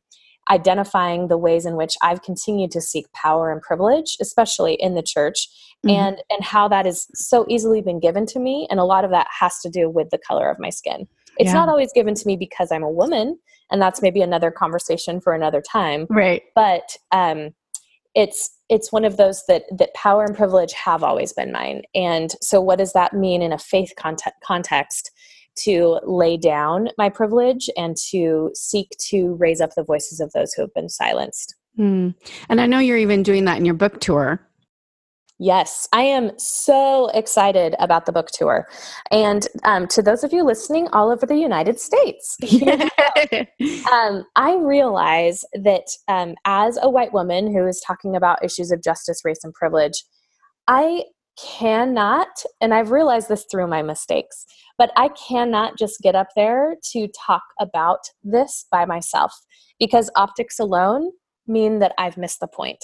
identifying 0.50 1.28
the 1.28 1.38
ways 1.38 1.66
in 1.66 1.76
which 1.76 1.96
I've 2.02 2.22
continued 2.22 2.72
to 2.72 2.82
seek 2.82 3.12
power 3.14 3.52
and 3.52 3.62
privilege, 3.62 4.18
especially 4.22 4.76
in 4.76 4.96
the 4.96 5.04
church, 5.04 5.48
mm-hmm. 5.86 5.96
and 5.96 6.22
and 6.30 6.44
how 6.44 6.68
that 6.70 6.86
has 6.86 7.08
so 7.14 7.46
easily 7.50 7.82
been 7.82 8.00
given 8.00 8.26
to 8.28 8.40
me. 8.40 8.68
And 8.70 8.80
a 8.80 8.86
lot 8.86 9.06
of 9.06 9.12
that 9.12 9.28
has 9.40 9.60
to 9.62 9.70
do 9.70 9.90
with 9.90 10.10
the 10.10 10.20
color 10.20 10.50
of 10.50 10.60
my 10.60 10.70
skin. 10.70 11.08
It's 11.38 11.48
yeah. 11.48 11.54
not 11.54 11.70
always 11.70 11.92
given 11.94 12.16
to 12.16 12.28
me 12.28 12.36
because 12.36 12.72
I'm 12.72 12.84
a 12.84 12.90
woman, 12.90 13.38
and 13.72 13.82
that's 13.82 14.02
maybe 14.02 14.22
another 14.22 14.52
conversation 14.52 15.22
for 15.22 15.34
another 15.34 15.62
time. 15.62 16.08
Right. 16.10 16.44
But 16.56 16.98
um, 17.12 17.52
it's 18.18 18.50
it's 18.68 18.92
one 18.92 19.06
of 19.06 19.16
those 19.16 19.44
that 19.48 19.64
that 19.78 19.94
power 19.94 20.26
and 20.26 20.36
privilege 20.36 20.74
have 20.74 21.04
always 21.04 21.32
been 21.32 21.52
mine 21.52 21.84
and 21.94 22.34
so 22.42 22.60
what 22.60 22.80
does 22.80 22.92
that 22.94 23.14
mean 23.14 23.42
in 23.44 23.54
a 23.54 23.60
faith 23.60 23.94
context 23.96 24.36
context 24.44 25.12
to 25.58 26.00
lay 26.04 26.38
down 26.38 26.90
my 26.98 27.10
privilege 27.10 27.70
and 27.78 27.96
to 28.10 28.52
seek 28.54 28.90
to 29.00 29.36
raise 29.36 29.62
up 29.62 29.72
the 29.76 29.84
voices 29.84 30.20
of 30.20 30.32
those 30.34 30.54
who 30.54 30.62
have 30.62 30.74
been 30.74 30.90
silenced 30.90 31.56
mm. 31.78 32.14
and 32.50 32.62
i 32.62 32.66
know 32.66 32.80
you're 32.80 32.98
even 32.98 33.24
doing 33.24 33.46
that 33.46 33.58
in 33.58 33.66
your 33.66 33.74
book 33.74 34.00
tour 34.00 34.42
Yes, 35.40 35.88
I 35.94 36.02
am 36.02 36.32
so 36.40 37.10
excited 37.14 37.76
about 37.78 38.08
the 38.08 38.12
book 38.12 38.30
tour. 38.34 38.68
And 39.12 39.48
um, 39.64 39.88
to 39.90 40.02
those 40.02 40.24
of 40.24 40.34
you 40.34 40.44
listening 40.44 40.88
all 40.94 41.12
over 41.12 41.28
the 41.28 41.36
United 41.36 41.80
States, 41.80 42.38
um, 43.92 44.26
I 44.36 44.56
realize 44.60 45.46
that 45.54 45.86
um, 46.08 46.34
as 46.46 46.80
a 46.82 46.90
white 46.90 47.14
woman 47.14 47.54
who 47.54 47.68
is 47.68 47.84
talking 47.86 48.16
about 48.16 48.44
issues 48.44 48.72
of 48.72 48.82
justice, 48.82 49.22
race, 49.24 49.44
and 49.44 49.54
privilege, 49.54 50.04
I 50.68 51.04
cannot, 51.38 52.44
and 52.62 52.74
I've 52.74 52.92
realized 52.92 53.30
this 53.30 53.46
through 53.50 53.68
my 53.68 53.82
mistakes, 53.82 54.46
but 54.78 54.92
I 54.96 55.10
cannot 55.10 55.78
just 55.78 56.02
get 56.02 56.16
up 56.16 56.30
there 56.36 56.76
to 56.92 57.08
talk 57.10 57.44
about 57.60 58.00
this 58.24 58.66
by 58.72 58.86
myself 58.86 59.34
because 59.80 60.10
optics 60.16 60.60
alone 60.60 61.12
mean 61.48 61.80
that 61.80 61.94
I've 61.98 62.18
missed 62.18 62.40
the 62.40 62.48
point. 62.48 62.84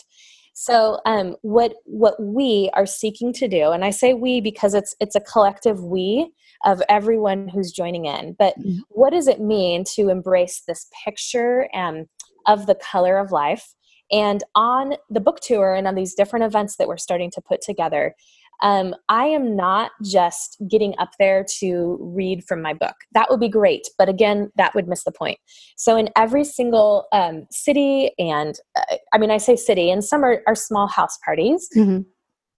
So 0.53 0.99
um, 1.05 1.35
what 1.41 1.73
what 1.85 2.21
we 2.21 2.69
are 2.73 2.85
seeking 2.85 3.33
to 3.33 3.47
do, 3.47 3.71
and 3.71 3.83
I 3.83 3.89
say 3.89 4.13
we 4.13 4.39
because 4.39 4.75
it's 4.75 4.95
it's 4.99 5.15
a 5.15 5.21
collective 5.21 5.83
we 5.83 6.31
of 6.63 6.81
everyone 6.89 7.47
who's 7.47 7.71
joining 7.71 8.05
in. 8.05 8.35
But 8.37 8.57
mm-hmm. 8.59 8.79
what 8.89 9.11
does 9.11 9.27
it 9.27 9.41
mean 9.41 9.83
to 9.95 10.09
embrace 10.09 10.61
this 10.67 10.87
picture 11.03 11.67
um, 11.73 12.05
of 12.47 12.67
the 12.67 12.75
color 12.75 13.17
of 13.17 13.31
life? 13.31 13.73
And 14.11 14.43
on 14.53 14.93
the 15.09 15.19
book 15.19 15.39
tour 15.41 15.73
and 15.73 15.87
on 15.87 15.95
these 15.95 16.13
different 16.13 16.45
events 16.45 16.75
that 16.75 16.87
we're 16.87 16.97
starting 16.97 17.31
to 17.31 17.41
put 17.41 17.61
together, 17.61 18.13
um, 18.61 18.95
I 19.09 19.25
am 19.25 19.55
not 19.55 19.91
just 20.03 20.57
getting 20.69 20.93
up 20.97 21.11
there 21.19 21.45
to 21.59 21.97
read 21.99 22.43
from 22.45 22.61
my 22.61 22.73
book. 22.73 22.95
That 23.13 23.29
would 23.29 23.39
be 23.39 23.49
great, 23.49 23.87
but 23.97 24.09
again, 24.09 24.51
that 24.55 24.73
would 24.75 24.87
miss 24.87 25.03
the 25.03 25.11
point. 25.11 25.37
So, 25.75 25.97
in 25.97 26.09
every 26.15 26.43
single 26.43 27.07
um, 27.11 27.45
city, 27.51 28.11
and 28.17 28.55
uh, 28.77 28.97
I 29.13 29.17
mean, 29.17 29.31
I 29.31 29.37
say 29.37 29.55
city, 29.55 29.89
and 29.91 30.03
some 30.03 30.23
are, 30.23 30.41
are 30.47 30.55
small 30.55 30.87
house 30.87 31.17
parties, 31.25 31.67
mm-hmm. 31.75 32.01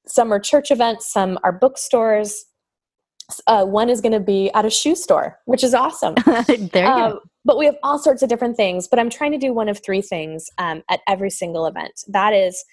some 0.08 0.32
are 0.32 0.40
church 0.40 0.72
events, 0.72 1.12
some 1.12 1.40
are 1.44 1.52
bookstores. 1.52 2.46
Uh, 3.48 3.66
one 3.66 3.90
is 3.90 4.02
going 4.02 4.12
to 4.12 4.20
be 4.20 4.52
at 4.54 4.66
a 4.66 4.70
shoe 4.70 4.96
store, 4.96 5.40
which 5.46 5.64
is 5.64 5.74
awesome. 5.74 6.14
there 6.74 6.86
you 6.86 6.92
um. 6.92 7.20
But 7.44 7.60
we 7.60 7.66
have 7.66 7.76
all 7.84 8.00
sorts 8.00 8.24
of 8.24 8.30
different 8.30 8.58
things. 8.58 8.88
But 8.88 9.00
I'm 9.00 9.10
trying 9.10 9.32
to 9.32 9.38
do 9.38 9.54
one 9.54 9.70
of 9.70 9.80
three 9.84 10.02
things 10.02 10.48
um, 10.58 10.84
at 10.90 11.02
every 11.08 11.30
single 11.30 11.68
event. 11.68 11.94
That 12.08 12.34
is 12.34 12.64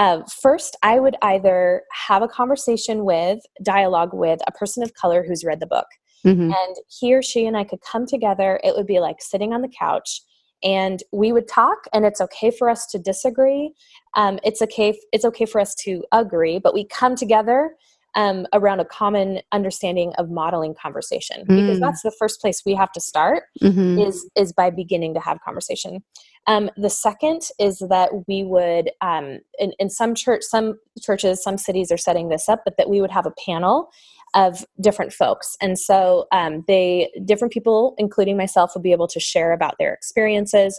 uh, 0.00 0.22
first, 0.42 0.76
I 0.82 0.98
would 0.98 1.14
either 1.20 1.82
have 1.92 2.22
a 2.22 2.28
conversation 2.28 3.04
with, 3.04 3.38
dialogue 3.62 4.14
with 4.14 4.40
a 4.48 4.52
person 4.52 4.82
of 4.82 4.94
color 4.94 5.22
who's 5.22 5.44
read 5.44 5.60
the 5.60 5.66
book. 5.66 5.86
Mm-hmm. 6.26 6.52
And 6.52 6.76
he 6.88 7.14
or 7.14 7.22
she 7.22 7.44
and 7.46 7.54
I 7.54 7.64
could 7.64 7.82
come 7.82 8.06
together. 8.06 8.58
It 8.64 8.74
would 8.74 8.86
be 8.86 8.98
like 8.98 9.20
sitting 9.20 9.52
on 9.52 9.60
the 9.60 9.68
couch 9.68 10.22
and 10.62 11.02
we 11.12 11.32
would 11.32 11.48
talk 11.48 11.78
and 11.92 12.04
it's 12.04 12.20
okay 12.20 12.50
for 12.50 12.68
us 12.68 12.86
to 12.86 12.98
disagree 12.98 13.72
um, 14.14 14.38
it's 14.44 14.60
okay 14.60 14.98
it's 15.12 15.24
okay 15.24 15.46
for 15.46 15.60
us 15.60 15.74
to 15.74 16.04
agree 16.12 16.58
but 16.58 16.74
we 16.74 16.84
come 16.84 17.16
together 17.16 17.74
um, 18.16 18.46
around 18.52 18.80
a 18.80 18.84
common 18.84 19.40
understanding 19.52 20.12
of 20.18 20.30
modeling 20.30 20.74
conversation 20.74 21.44
because 21.46 21.78
mm. 21.78 21.80
that's 21.80 22.02
the 22.02 22.12
first 22.18 22.40
place 22.40 22.62
we 22.66 22.74
have 22.74 22.92
to 22.92 23.00
start 23.00 23.44
mm-hmm. 23.62 23.98
is 24.00 24.28
is 24.36 24.52
by 24.52 24.68
beginning 24.68 25.14
to 25.14 25.20
have 25.20 25.38
conversation 25.42 26.02
um, 26.46 26.70
the 26.76 26.90
second 26.90 27.42
is 27.58 27.78
that 27.90 28.10
we 28.26 28.44
would 28.44 28.90
um, 29.00 29.38
in, 29.58 29.72
in 29.78 29.90
some 29.90 30.14
church 30.14 30.42
some 30.42 30.78
churches 31.00 31.42
some 31.42 31.58
cities 31.58 31.90
are 31.92 31.98
setting 31.98 32.28
this 32.28 32.48
up 32.48 32.60
but 32.64 32.76
that 32.76 32.88
we 32.88 33.00
would 33.00 33.10
have 33.10 33.26
a 33.26 33.34
panel 33.44 33.90
of 34.34 34.64
different 34.80 35.12
folks 35.12 35.56
and 35.60 35.78
so 35.78 36.26
um, 36.32 36.64
they 36.66 37.10
different 37.24 37.52
people 37.52 37.94
including 37.98 38.36
myself 38.36 38.72
would 38.74 38.82
be 38.82 38.92
able 38.92 39.08
to 39.08 39.20
share 39.20 39.52
about 39.52 39.74
their 39.78 39.92
experiences 39.92 40.78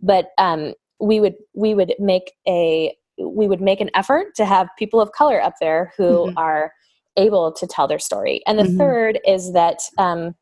but 0.00 0.26
um, 0.38 0.74
we 1.00 1.20
would 1.20 1.34
we 1.54 1.74
would 1.74 1.94
make 1.98 2.32
a 2.48 2.96
we 3.18 3.46
would 3.46 3.60
make 3.60 3.80
an 3.80 3.90
effort 3.94 4.34
to 4.36 4.44
have 4.44 4.68
people 4.78 5.00
of 5.00 5.12
color 5.12 5.40
up 5.40 5.54
there 5.60 5.92
who 5.96 6.26
mm-hmm. 6.26 6.38
are 6.38 6.72
able 7.16 7.52
to 7.52 7.66
tell 7.66 7.86
their 7.86 7.98
story. 7.98 8.42
And 8.46 8.58
the 8.58 8.64
mm-hmm. 8.64 8.78
third 8.78 9.20
is 9.26 9.52
that 9.52 9.78
um, 9.98 10.34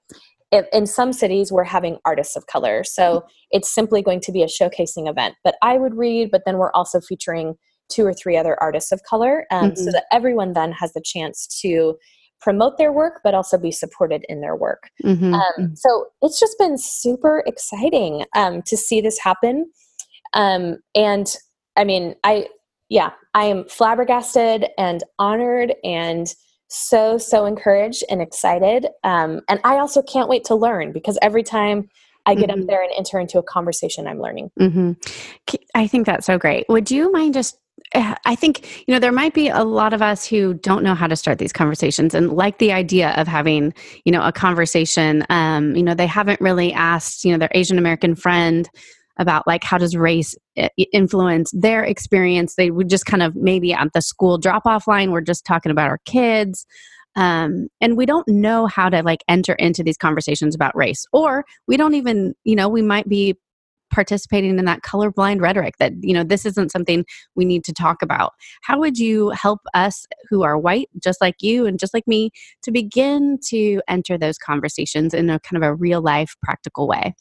if, 0.52 0.66
in 0.72 0.86
some 0.86 1.12
cities 1.12 1.52
we're 1.52 1.64
having 1.64 1.98
artists 2.04 2.36
of 2.36 2.46
color. 2.46 2.84
So 2.84 3.24
it's 3.50 3.72
simply 3.72 4.02
going 4.02 4.20
to 4.20 4.32
be 4.32 4.42
a 4.42 4.46
showcasing 4.46 5.08
event. 5.08 5.36
But 5.44 5.56
I 5.62 5.78
would 5.78 5.96
read, 5.96 6.30
but 6.30 6.42
then 6.46 6.58
we're 6.58 6.72
also 6.72 7.00
featuring 7.00 7.54
two 7.88 8.06
or 8.06 8.14
three 8.14 8.36
other 8.36 8.60
artists 8.62 8.92
of 8.92 9.02
color 9.02 9.46
um, 9.50 9.70
mm-hmm. 9.70 9.76
so 9.76 9.90
that 9.92 10.04
everyone 10.12 10.52
then 10.52 10.72
has 10.72 10.92
the 10.92 11.02
chance 11.04 11.46
to 11.60 11.96
promote 12.40 12.78
their 12.78 12.92
work 12.92 13.20
but 13.22 13.34
also 13.34 13.58
be 13.58 13.72
supported 13.72 14.24
in 14.28 14.40
their 14.40 14.56
work 14.56 14.84
mm-hmm. 15.04 15.34
um, 15.34 15.42
mm-hmm. 15.58 15.74
so 15.74 16.06
it's 16.22 16.40
just 16.40 16.56
been 16.58 16.78
super 16.78 17.42
exciting 17.46 18.24
um, 18.34 18.62
to 18.62 18.78
see 18.78 19.00
this 19.02 19.18
happen 19.18 19.70
um, 20.32 20.78
and 20.94 21.36
i 21.76 21.84
mean 21.84 22.14
i 22.24 22.46
yeah, 22.90 23.12
I 23.34 23.44
am 23.44 23.64
flabbergasted 23.66 24.66
and 24.76 25.02
honored 25.18 25.74
and 25.84 26.26
so, 26.70 27.18
so 27.18 27.44
encouraged 27.46 28.04
and 28.08 28.22
excited. 28.22 28.86
Um, 29.04 29.40
and 29.48 29.60
I 29.64 29.78
also 29.78 30.02
can't 30.02 30.28
wait 30.28 30.44
to 30.44 30.54
learn 30.54 30.92
because 30.92 31.18
every 31.20 31.42
time 31.42 31.88
I 32.26 32.34
get 32.34 32.50
mm-hmm. 32.50 32.62
up 32.62 32.66
there 32.66 32.82
and 32.82 32.92
enter 32.96 33.18
into 33.18 33.38
a 33.38 33.42
conversation, 33.42 34.06
I'm 34.06 34.20
learning. 34.20 34.50
Mm-hmm. 34.58 34.92
I 35.74 35.86
think 35.86 36.06
that's 36.06 36.26
so 36.26 36.38
great. 36.38 36.66
Would 36.68 36.90
you 36.90 37.10
mind 37.10 37.34
just 37.34 37.56
eh, 37.94 38.14
I 38.24 38.34
think, 38.34 38.84
you 38.86 38.94
know, 38.94 39.00
there 39.00 39.12
might 39.12 39.34
be 39.34 39.48
a 39.48 39.64
lot 39.64 39.92
of 39.92 40.02
us 40.02 40.24
who 40.26 40.54
don't 40.54 40.84
know 40.84 40.94
how 40.94 41.06
to 41.06 41.16
start 41.16 41.38
these 41.38 41.52
conversations 41.52 42.14
and 42.14 42.32
like 42.32 42.58
the 42.58 42.72
idea 42.72 43.10
of 43.16 43.26
having, 43.26 43.74
you 44.04 44.12
know, 44.12 44.22
a 44.22 44.32
conversation. 44.32 45.24
Um, 45.28 45.74
you 45.74 45.82
know, 45.82 45.94
they 45.94 46.06
haven't 46.06 46.40
really 46.40 46.72
asked, 46.72 47.24
you 47.24 47.32
know, 47.32 47.38
their 47.38 47.50
Asian 47.52 47.78
American 47.78 48.14
friend 48.14 48.68
about 49.20 49.46
like 49.46 49.62
how 49.62 49.78
does 49.78 49.94
race 49.94 50.34
eh, 50.56 50.68
influence 50.92 51.52
their 51.52 51.84
experience. 51.84 52.56
They 52.56 52.72
would 52.72 52.88
just 52.88 53.06
kind 53.06 53.22
of 53.22 53.36
maybe 53.36 53.72
at 53.72 53.92
the 53.92 54.02
school 54.02 54.38
drop 54.38 54.62
off 54.66 54.88
line 54.88 55.12
we're 55.12 55.20
just 55.20 55.44
talking 55.44 55.70
about 55.70 55.88
our 55.88 56.00
kids 56.04 56.66
um, 57.16 57.68
and 57.80 57.96
we 57.96 58.06
don't 58.06 58.26
know 58.28 58.66
how 58.66 58.88
to 58.88 59.02
like 59.02 59.24
enter 59.28 59.54
into 59.54 59.82
these 59.82 59.96
conversations 59.96 60.54
about 60.54 60.76
race 60.76 61.06
or 61.12 61.44
we 61.66 61.76
don't 61.76 61.94
even 61.94 62.34
you 62.44 62.56
know 62.56 62.68
we 62.68 62.82
might 62.82 63.08
be 63.08 63.36
participating 63.92 64.56
in 64.56 64.64
that 64.64 64.82
colorblind 64.82 65.40
rhetoric 65.40 65.74
that 65.78 65.92
you 66.00 66.14
know 66.14 66.22
this 66.22 66.46
isn't 66.46 66.70
something 66.70 67.04
we 67.34 67.44
need 67.44 67.64
to 67.64 67.72
talk 67.72 68.02
about. 68.02 68.32
How 68.62 68.78
would 68.78 68.98
you 68.98 69.30
help 69.30 69.60
us 69.74 70.06
who 70.28 70.44
are 70.44 70.56
white 70.56 70.88
just 71.02 71.20
like 71.20 71.36
you 71.40 71.66
and 71.66 71.78
just 71.78 71.92
like 71.92 72.06
me 72.06 72.30
to 72.62 72.70
begin 72.70 73.38
to 73.48 73.82
enter 73.88 74.16
those 74.16 74.38
conversations 74.38 75.12
in 75.12 75.28
a 75.28 75.40
kind 75.40 75.62
of 75.62 75.68
a 75.68 75.74
real 75.74 76.00
life 76.00 76.36
practical 76.42 76.86
way 76.86 77.14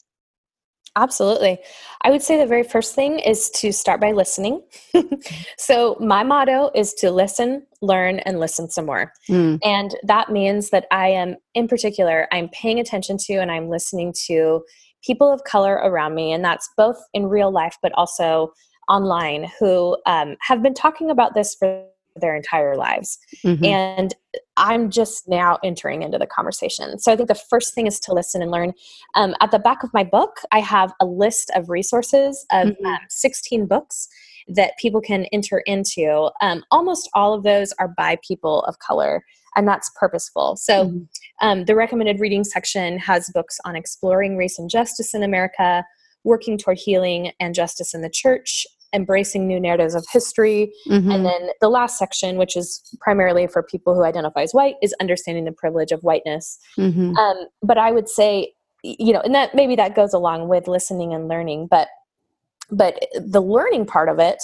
Absolutely. 0.96 1.58
I 2.02 2.10
would 2.10 2.22
say 2.22 2.36
the 2.36 2.46
very 2.46 2.64
first 2.64 2.94
thing 2.94 3.20
is 3.20 3.48
to 3.50 3.72
start 3.72 4.00
by 4.00 4.10
listening. 4.10 4.62
so, 5.58 5.96
my 6.00 6.24
motto 6.24 6.70
is 6.74 6.94
to 6.94 7.12
listen, 7.12 7.66
learn, 7.80 8.18
and 8.20 8.40
listen 8.40 8.68
some 8.68 8.86
more. 8.86 9.12
Mm. 9.28 9.60
And 9.62 9.96
that 10.02 10.30
means 10.30 10.70
that 10.70 10.86
I 10.90 11.08
am, 11.08 11.36
in 11.54 11.68
particular, 11.68 12.26
I'm 12.32 12.48
paying 12.48 12.80
attention 12.80 13.18
to 13.26 13.34
and 13.34 13.52
I'm 13.52 13.68
listening 13.68 14.12
to 14.26 14.64
people 15.04 15.32
of 15.32 15.44
color 15.44 15.74
around 15.74 16.14
me. 16.14 16.32
And 16.32 16.44
that's 16.44 16.68
both 16.76 16.98
in 17.14 17.26
real 17.26 17.52
life, 17.52 17.76
but 17.82 17.92
also 17.92 18.52
online, 18.88 19.48
who 19.60 19.96
um, 20.06 20.36
have 20.40 20.60
been 20.60 20.74
talking 20.74 21.10
about 21.10 21.34
this 21.34 21.54
for 21.54 21.84
their 22.16 22.36
entire 22.36 22.76
lives. 22.76 23.18
Mm-hmm. 23.44 23.64
And 23.64 24.14
I'm 24.56 24.90
just 24.90 25.28
now 25.28 25.58
entering 25.64 26.02
into 26.02 26.18
the 26.18 26.26
conversation. 26.26 26.98
So 26.98 27.12
I 27.12 27.16
think 27.16 27.28
the 27.28 27.34
first 27.34 27.74
thing 27.74 27.86
is 27.86 27.98
to 28.00 28.14
listen 28.14 28.42
and 28.42 28.50
learn. 28.50 28.72
Um, 29.14 29.34
at 29.40 29.50
the 29.50 29.58
back 29.58 29.82
of 29.82 29.90
my 29.92 30.04
book, 30.04 30.40
I 30.52 30.60
have 30.60 30.92
a 31.00 31.06
list 31.06 31.50
of 31.54 31.68
resources 31.68 32.44
of 32.52 32.68
mm-hmm. 32.68 32.86
um, 32.86 32.98
16 33.08 33.66
books 33.66 34.08
that 34.48 34.78
people 34.78 35.00
can 35.00 35.26
enter 35.26 35.58
into. 35.60 36.30
Um, 36.40 36.64
almost 36.70 37.08
all 37.14 37.34
of 37.34 37.42
those 37.42 37.72
are 37.78 37.88
by 37.88 38.18
people 38.26 38.62
of 38.62 38.78
color, 38.78 39.24
and 39.56 39.66
that's 39.66 39.90
purposeful. 39.98 40.56
So 40.56 40.86
mm-hmm. 40.86 41.04
Um, 41.42 41.64
the 41.64 41.74
recommended 41.74 42.20
reading 42.20 42.44
section 42.44 42.98
has 42.98 43.30
books 43.32 43.58
on 43.64 43.74
exploring 43.74 44.36
race 44.36 44.58
and 44.58 44.68
justice 44.68 45.14
in 45.14 45.22
America, 45.22 45.84
working 46.22 46.58
toward 46.58 46.78
healing 46.78 47.32
and 47.40 47.54
justice 47.54 47.94
in 47.94 48.02
the 48.02 48.10
church, 48.10 48.66
embracing 48.92 49.46
new 49.46 49.60
narratives 49.60 49.94
of 49.94 50.06
history. 50.12 50.72
Mm-hmm. 50.88 51.10
And 51.10 51.24
then 51.24 51.48
the 51.60 51.68
last 51.68 51.98
section, 51.98 52.36
which 52.36 52.56
is 52.56 52.82
primarily 53.00 53.46
for 53.46 53.62
people 53.62 53.94
who 53.94 54.02
identify 54.02 54.42
as 54.42 54.52
white, 54.52 54.76
is 54.82 54.94
understanding 55.00 55.44
the 55.44 55.52
privilege 55.52 55.92
of 55.92 56.00
whiteness. 56.02 56.58
Mm-hmm. 56.78 57.16
Um, 57.16 57.36
but 57.62 57.78
I 57.78 57.92
would 57.92 58.08
say, 58.08 58.52
you 58.82 59.12
know, 59.12 59.20
and 59.20 59.34
that 59.34 59.54
maybe 59.54 59.76
that 59.76 59.94
goes 59.94 60.12
along 60.12 60.48
with 60.48 60.66
listening 60.66 61.12
and 61.12 61.28
learning, 61.28 61.68
but 61.70 61.88
but 62.72 63.04
the 63.14 63.40
learning 63.42 63.84
part 63.86 64.08
of 64.08 64.20
it 64.20 64.40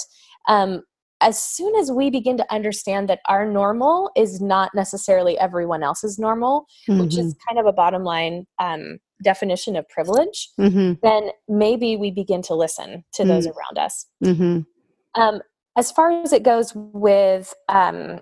um, 0.47 0.83
as 1.21 1.41
soon 1.41 1.75
as 1.75 1.91
we 1.91 2.09
begin 2.09 2.37
to 2.37 2.53
understand 2.53 3.09
that 3.09 3.19
our 3.27 3.45
normal 3.45 4.11
is 4.15 4.39
not 4.39 4.73
necessarily 4.75 5.37
everyone 5.39 5.83
else's 5.83 6.19
normal, 6.19 6.67
mm-hmm. 6.87 7.01
which 7.01 7.17
is 7.17 7.33
mm-hmm. 7.33 7.49
kind 7.49 7.59
of 7.59 7.65
a 7.65 7.73
bottom 7.73 8.03
line 8.03 8.45
um, 8.59 8.99
definition 9.23 9.75
of 9.75 9.87
privilege, 9.89 10.49
mm-hmm. 10.59 10.93
then 11.01 11.31
maybe 11.47 11.97
we 11.97 12.11
begin 12.11 12.41
to 12.43 12.53
listen 12.53 13.03
to 13.13 13.23
mm-hmm. 13.23 13.29
those 13.29 13.47
around 13.47 13.77
us. 13.77 14.05
Mm-hmm. 14.23 15.21
Um, 15.21 15.41
as 15.77 15.91
far 15.91 16.11
as 16.11 16.33
it 16.33 16.43
goes 16.43 16.73
with 16.75 17.53
um, 17.69 18.19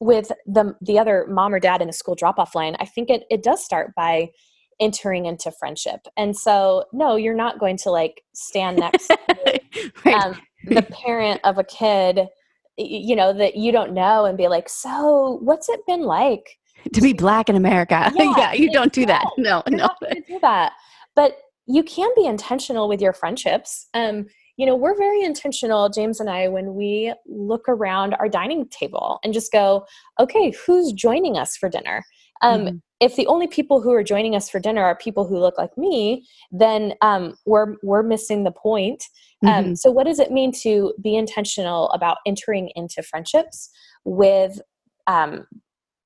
with 0.00 0.30
the 0.46 0.74
the 0.80 0.98
other 0.98 1.26
mom 1.28 1.54
or 1.54 1.60
dad 1.60 1.80
in 1.80 1.86
the 1.86 1.92
school 1.92 2.14
drop 2.14 2.38
off 2.38 2.54
line, 2.54 2.76
I 2.80 2.84
think 2.84 3.10
it 3.10 3.24
it 3.30 3.42
does 3.42 3.64
start 3.64 3.94
by 3.94 4.30
entering 4.78 5.24
into 5.24 5.50
friendship. 5.50 6.00
And 6.18 6.36
so, 6.36 6.84
no, 6.92 7.16
you're 7.16 7.34
not 7.34 7.58
going 7.58 7.78
to 7.78 7.90
like 7.90 8.22
stand 8.34 8.76
next 8.80 9.08
to 9.08 9.60
right. 10.04 10.14
um, 10.14 10.40
the 10.66 10.82
parent 10.82 11.40
of 11.44 11.58
a 11.58 11.64
kid 11.64 12.28
you 12.76 13.16
know 13.16 13.32
that 13.32 13.56
you 13.56 13.72
don't 13.72 13.92
know 13.92 14.24
and 14.24 14.36
be 14.36 14.48
like 14.48 14.68
so 14.68 15.38
what's 15.42 15.68
it 15.68 15.80
been 15.86 16.02
like 16.02 16.58
to 16.92 17.00
be 17.00 17.12
black 17.12 17.48
in 17.48 17.56
america. 17.56 18.12
Yeah, 18.16 18.34
yeah 18.36 18.52
you 18.52 18.70
don't 18.70 18.92
do 18.92 19.06
that. 19.06 19.24
no 19.38 19.62
no. 19.68 19.88
do 20.28 20.38
that. 20.40 20.72
But 21.14 21.38
you 21.66 21.82
can 21.82 22.10
be 22.14 22.26
intentional 22.26 22.88
with 22.88 23.00
your 23.00 23.12
friendships. 23.12 23.86
Um 23.94 24.26
you 24.56 24.64
know 24.64 24.74
we're 24.74 24.96
very 24.96 25.22
intentional 25.22 25.88
james 25.88 26.18
and 26.18 26.30
i 26.30 26.48
when 26.48 26.74
we 26.74 27.12
look 27.26 27.68
around 27.68 28.14
our 28.14 28.28
dining 28.28 28.66
table 28.68 29.18
and 29.22 29.34
just 29.34 29.52
go 29.52 29.84
okay 30.18 30.52
who's 30.66 30.92
joining 30.92 31.36
us 31.36 31.56
for 31.56 31.68
dinner? 31.68 32.04
Um, 32.42 32.60
mm-hmm. 32.60 32.76
if 33.00 33.16
the 33.16 33.26
only 33.28 33.46
people 33.46 33.80
who 33.80 33.94
are 33.94 34.02
joining 34.02 34.34
us 34.34 34.50
for 34.50 34.60
dinner 34.60 34.82
are 34.82 34.94
people 34.94 35.26
who 35.26 35.38
look 35.38 35.56
like 35.56 35.76
me 35.78 36.26
then 36.52 36.92
um, 37.00 37.36
we're 37.46 37.76
we're 37.82 38.02
missing 38.02 38.44
the 38.44 38.50
point. 38.50 39.04
Um, 39.42 39.48
mm-hmm. 39.48 39.74
so 39.74 39.90
what 39.90 40.04
does 40.04 40.18
it 40.18 40.30
mean 40.30 40.52
to 40.62 40.92
be 41.00 41.16
intentional 41.16 41.90
about 41.90 42.18
entering 42.26 42.70
into 42.74 43.02
friendships 43.02 43.70
with 44.04 44.60
um, 45.06 45.46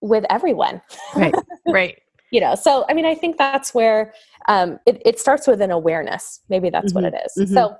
with 0.00 0.24
everyone. 0.30 0.80
Right 1.14 1.34
right. 1.66 1.98
You 2.30 2.40
know 2.40 2.54
so 2.54 2.84
i 2.88 2.94
mean 2.94 3.06
i 3.06 3.14
think 3.14 3.38
that's 3.38 3.74
where 3.74 4.14
um, 4.48 4.78
it, 4.86 5.02
it 5.04 5.20
starts 5.20 5.46
with 5.46 5.60
an 5.60 5.70
awareness. 5.70 6.40
Maybe 6.48 6.70
that's 6.70 6.92
mm-hmm. 6.92 7.04
what 7.04 7.14
it 7.14 7.30
is. 7.36 7.52
so 7.52 7.76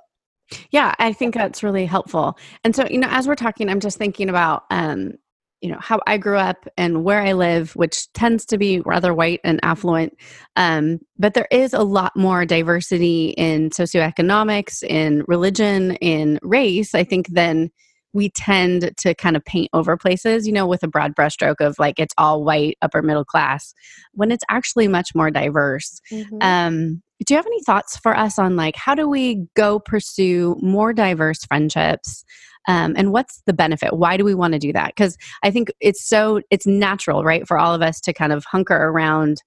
yeah 0.71 0.93
i 0.99 1.13
think 1.13 1.33
that's 1.33 1.63
really 1.63 1.85
helpful. 1.85 2.37
And 2.63 2.75
so 2.75 2.85
you 2.89 2.97
know 2.99 3.07
as 3.09 3.27
we're 3.27 3.35
talking 3.35 3.69
i'm 3.69 3.79
just 3.79 3.97
thinking 3.97 4.29
about 4.29 4.63
um 4.69 5.13
you 5.61 5.69
know 5.71 5.77
how 5.79 5.99
i 6.07 6.17
grew 6.17 6.37
up 6.37 6.67
and 6.75 7.03
where 7.03 7.21
i 7.21 7.33
live 7.33 7.75
which 7.75 8.11
tends 8.13 8.45
to 8.47 8.57
be 8.57 8.81
rather 8.81 9.13
white 9.13 9.39
and 9.43 9.59
affluent. 9.63 10.17
Um, 10.57 10.99
but 11.17 11.33
there 11.33 11.47
is 11.51 11.73
a 11.73 11.83
lot 11.83 12.11
more 12.17 12.45
diversity 12.45 13.29
in 13.37 13.69
socioeconomics 13.69 14.83
in 14.83 15.23
religion 15.27 15.95
in 15.95 16.39
race 16.41 16.93
i 16.93 17.03
think 17.05 17.27
than 17.29 17.71
we 18.13 18.29
tend 18.29 18.91
to 18.97 19.15
kind 19.15 19.35
of 19.35 19.45
paint 19.45 19.69
over 19.73 19.97
places 19.97 20.47
you 20.47 20.53
know 20.53 20.67
with 20.67 20.83
a 20.83 20.87
broad 20.87 21.15
brushstroke 21.15 21.59
of 21.59 21.75
like 21.79 21.99
it's 21.99 22.13
all 22.17 22.43
white 22.43 22.77
upper 22.81 23.01
middle 23.01 23.25
class 23.25 23.73
when 24.13 24.31
it's 24.31 24.43
actually 24.49 24.87
much 24.87 25.15
more 25.15 25.31
diverse. 25.31 25.99
Mm-hmm. 26.11 26.37
um, 26.41 27.01
do 27.25 27.33
you 27.33 27.37
have 27.37 27.45
any 27.45 27.61
thoughts 27.63 27.97
for 27.97 28.17
us 28.17 28.39
on 28.39 28.55
like 28.55 28.75
how 28.75 28.95
do 28.95 29.07
we 29.07 29.45
go 29.55 29.79
pursue 29.79 30.57
more 30.61 30.93
diverse 30.93 31.43
friendships? 31.45 32.23
Um, 32.67 32.93
and 32.95 33.11
what's 33.11 33.41
the 33.45 33.53
benefit? 33.53 33.93
Why 33.93 34.17
do 34.17 34.25
we 34.25 34.35
want 34.35 34.53
to 34.53 34.59
do 34.59 34.73
that? 34.73 34.87
Because 34.95 35.17
i 35.43 35.51
think 35.51 35.71
it's 35.79 36.07
so 36.07 36.41
it's 36.49 36.67
natural 36.67 37.23
right 37.23 37.47
for 37.47 37.57
all 37.57 37.73
of 37.73 37.81
us 37.81 37.99
to 38.01 38.13
kind 38.13 38.33
of 38.33 38.43
hunker 38.45 38.75
around 38.75 39.41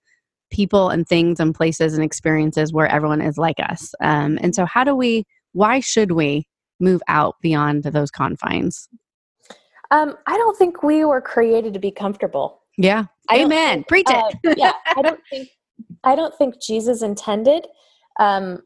people 0.50 0.88
and 0.88 1.06
things 1.06 1.40
and 1.40 1.54
places 1.54 1.94
and 1.94 2.04
experiences 2.04 2.72
where 2.72 2.86
everyone 2.86 3.20
is 3.20 3.36
like 3.36 3.58
us. 3.58 3.92
Um, 4.00 4.38
and 4.40 4.54
so 4.54 4.64
how 4.64 4.84
do 4.84 4.94
we 4.94 5.24
why 5.52 5.80
should 5.80 6.12
we 6.12 6.46
move 6.80 7.02
out 7.08 7.36
beyond 7.40 7.82
those 7.84 8.10
confines 8.10 8.88
um, 9.90 10.16
i 10.26 10.36
don't 10.36 10.56
think 10.56 10.82
we 10.82 11.04
were 11.04 11.20
created 11.20 11.72
to 11.72 11.80
be 11.80 11.90
comfortable 11.90 12.62
yeah 12.78 13.04
amen 13.32 13.76
think, 13.76 13.88
preach 13.88 14.06
uh, 14.08 14.30
it 14.42 14.58
yeah 14.58 14.72
i 14.96 15.02
don't 15.02 15.20
think 15.30 15.48
i 16.04 16.14
don't 16.14 16.36
think 16.36 16.54
jesus 16.60 17.02
intended 17.02 17.66
um, 18.20 18.60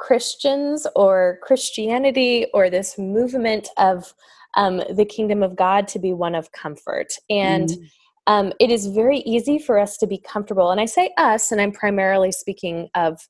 Christians 0.00 0.86
or 0.96 1.38
Christianity 1.42 2.46
or 2.54 2.70
this 2.70 2.98
movement 2.98 3.68
of 3.76 4.12
um, 4.56 4.82
the 4.90 5.04
kingdom 5.04 5.42
of 5.42 5.54
God 5.54 5.86
to 5.88 5.98
be 5.98 6.12
one 6.12 6.34
of 6.34 6.50
comfort. 6.52 7.12
And 7.28 7.68
mm. 7.68 7.90
um, 8.26 8.52
it 8.58 8.70
is 8.70 8.86
very 8.88 9.18
easy 9.18 9.58
for 9.58 9.78
us 9.78 9.96
to 9.98 10.06
be 10.06 10.18
comfortable. 10.18 10.70
And 10.70 10.80
I 10.80 10.86
say 10.86 11.12
us, 11.18 11.52
and 11.52 11.60
I'm 11.60 11.70
primarily 11.70 12.32
speaking 12.32 12.88
of 12.94 13.20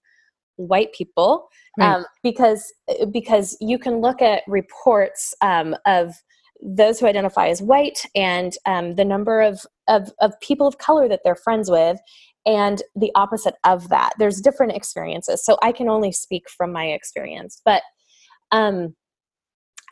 white 0.68 0.92
people 0.92 1.48
right. 1.78 1.96
um, 1.96 2.04
because 2.22 2.72
because 3.12 3.56
you 3.60 3.78
can 3.78 4.00
look 4.00 4.22
at 4.22 4.42
reports 4.46 5.34
um, 5.40 5.74
of 5.86 6.14
those 6.62 7.00
who 7.00 7.06
identify 7.06 7.48
as 7.48 7.62
white 7.62 8.06
and 8.14 8.54
um, 8.66 8.94
the 8.96 9.04
number 9.04 9.40
of, 9.40 9.60
of, 9.88 10.10
of 10.20 10.38
people 10.40 10.66
of 10.66 10.78
color 10.78 11.08
that 11.08 11.20
they're 11.24 11.34
friends 11.34 11.70
with 11.70 11.98
and 12.46 12.82
the 12.96 13.10
opposite 13.14 13.54
of 13.64 13.88
that. 13.88 14.12
There's 14.18 14.40
different 14.40 14.72
experiences. 14.72 15.44
So 15.44 15.58
i 15.62 15.72
can 15.72 15.88
only 15.88 16.12
speak 16.12 16.48
from 16.48 16.72
my 16.72 16.86
experience. 16.86 17.60
But 17.64 17.82
um 18.50 18.94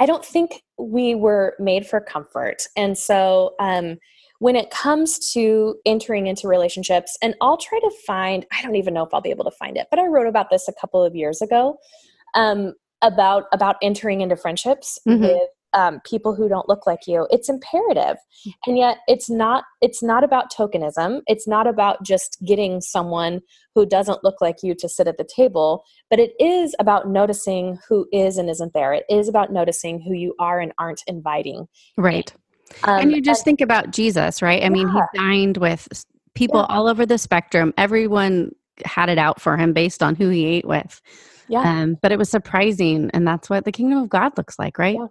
i 0.01 0.07
don't 0.07 0.25
think 0.25 0.63
we 0.79 1.15
were 1.15 1.55
made 1.59 1.87
for 1.87 2.01
comfort. 2.01 2.63
And 2.77 2.97
so 2.97 3.55
um 3.61 3.99
when 4.41 4.57
it 4.57 4.71
comes 4.71 5.33
to 5.33 5.77
entering 5.85 6.27
into 6.27 6.49
relationships 6.49 7.17
and 7.23 7.35
i'll 7.41 7.57
try 7.57 7.79
to 7.79 7.91
find 8.07 8.47
i 8.53 8.63
don't 8.63 8.77
even 8.77 8.95
know 8.95 9.05
if 9.05 9.13
i'll 9.13 9.21
be 9.21 9.31
able 9.31 9.45
to 9.45 9.57
find 9.59 9.77
it 9.77 9.87
but 9.91 9.99
i 9.99 10.07
wrote 10.07 10.27
about 10.27 10.51
this 10.51 10.69
a 10.69 10.73
couple 10.81 11.03
of 11.03 11.15
years 11.15 11.41
ago 11.41 11.77
um 12.35 12.73
about 13.03 13.45
about 13.53 13.77
entering 13.83 14.21
into 14.21 14.37
friendships 14.37 14.99
mm-hmm. 15.07 15.23
with 15.23 15.49
um, 15.75 16.01
people 16.05 16.35
who 16.35 16.49
don't 16.49 16.69
look 16.69 16.87
like 16.87 17.07
you. 17.07 17.27
It's 17.31 17.49
imperative 17.49 18.17
and 18.67 18.79
yet 18.79 18.99
it's 19.07 19.29
not 19.29 19.65
it's 19.81 20.03
not 20.03 20.25
about 20.25 20.53
tokenism. 20.53 21.21
It's 21.27 21.47
not 21.47 21.67
about 21.67 22.03
just 22.03 22.39
getting 22.47 22.81
someone 22.81 23.41
who 23.75 23.87
doesn't 23.87 24.25
look 24.25 24.41
like 24.41 24.57
you 24.63 24.75
to 24.77 24.89
sit 24.89 25.07
at 25.07 25.19
the 25.19 25.29
table 25.37 25.85
but 26.11 26.19
it 26.19 26.33
is 26.41 26.75
about 26.79 27.09
noticing 27.09 27.79
who 27.89 28.07
is 28.13 28.39
and 28.39 28.49
isn't 28.49 28.73
there. 28.73 28.95
It 28.95 29.05
is 29.11 29.29
about 29.29 29.53
noticing 29.53 30.01
who 30.01 30.15
you 30.15 30.35
are 30.41 30.59
and 30.59 30.73
aren't 30.79 31.03
inviting. 31.07 31.69
Right 31.97 32.33
um, 32.85 33.01
and 33.01 33.13
you 33.13 33.21
just 33.21 33.41
and, 33.41 33.45
think 33.45 33.61
about 33.61 33.91
jesus 33.91 34.43
right 34.43 34.61
i 34.63 34.65
yeah. 34.65 34.69
mean 34.69 34.89
he 34.89 35.01
dined 35.15 35.57
with 35.57 35.89
people 36.35 36.61
yeah. 36.61 36.75
all 36.75 36.89
over 36.89 37.05
the 37.05 37.19
spectrum 37.19 37.73
everyone 37.77 38.51
had 38.85 39.09
it 39.09 39.19
out 39.19 39.41
for 39.41 39.57
him 39.57 39.73
based 39.73 40.03
on 40.03 40.15
who 40.15 40.29
he 40.29 40.47
ate 40.47 40.67
with 40.67 41.01
yeah. 41.49 41.63
Um, 41.63 41.99
but 42.01 42.13
it 42.13 42.19
was 42.19 42.29
surprising, 42.29 43.11
and 43.13 43.27
that's 43.27 43.51
what 43.51 43.65
the 43.65 43.73
kingdom 43.73 43.99
of 43.99 44.09
God 44.09 44.37
looks 44.37 44.59
like, 44.59 44.79
right? 44.79 44.97
Yeah. 44.97 45.07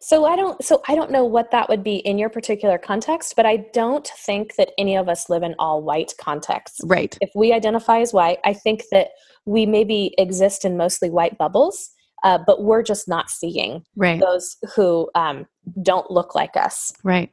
So 0.00 0.24
I 0.24 0.34
don't 0.34 0.62
so 0.64 0.82
I 0.88 0.94
don't 0.94 1.10
know 1.10 1.24
what 1.24 1.50
that 1.50 1.68
would 1.68 1.84
be 1.84 1.96
in 1.96 2.18
your 2.18 2.30
particular 2.30 2.78
context, 2.78 3.34
but 3.36 3.46
I 3.46 3.58
don't 3.72 4.08
think 4.24 4.54
that 4.56 4.70
any 4.78 4.96
of 4.96 5.08
us 5.08 5.28
live 5.28 5.42
in 5.42 5.54
all 5.58 5.82
white 5.82 6.14
contexts. 6.20 6.80
Right. 6.84 7.16
If 7.20 7.30
we 7.34 7.52
identify 7.52 8.00
as 8.00 8.12
white, 8.12 8.38
I 8.44 8.54
think 8.54 8.84
that 8.92 9.08
we 9.44 9.66
maybe 9.66 10.14
exist 10.18 10.64
in 10.64 10.76
mostly 10.76 11.10
white 11.10 11.36
bubbles, 11.36 11.90
uh, 12.24 12.38
but 12.46 12.62
we're 12.62 12.82
just 12.82 13.08
not 13.08 13.30
seeing 13.30 13.84
right. 13.96 14.20
those 14.20 14.56
who 14.74 15.08
um, 15.14 15.46
don't 15.82 16.10
look 16.10 16.34
like 16.34 16.56
us. 16.56 16.92
Right. 17.04 17.30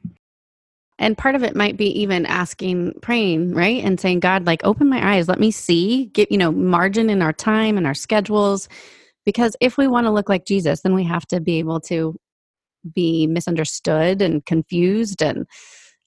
And 0.97 1.17
part 1.17 1.35
of 1.35 1.43
it 1.43 1.55
might 1.55 1.75
be 1.75 1.87
even 1.99 2.25
asking, 2.25 2.93
praying, 3.01 3.53
right? 3.53 3.83
And 3.83 3.99
saying, 3.99 4.21
God, 4.21 4.45
like, 4.45 4.63
open 4.63 4.87
my 4.87 5.15
eyes, 5.15 5.27
let 5.27 5.39
me 5.39 5.51
see, 5.51 6.05
get, 6.13 6.31
you 6.31 6.37
know, 6.37 6.51
margin 6.51 7.09
in 7.09 7.21
our 7.21 7.33
time 7.33 7.77
and 7.77 7.85
our 7.85 7.93
schedules. 7.93 8.69
Because 9.25 9.57
if 9.59 9.77
we 9.77 9.87
want 9.87 10.05
to 10.05 10.11
look 10.11 10.29
like 10.29 10.45
Jesus, 10.45 10.81
then 10.81 10.93
we 10.93 11.03
have 11.03 11.25
to 11.27 11.41
be 11.41 11.59
able 11.59 11.81
to 11.81 12.15
be 12.93 13.27
misunderstood 13.27 14.21
and 14.21 14.45
confused 14.45 15.21
and 15.21 15.47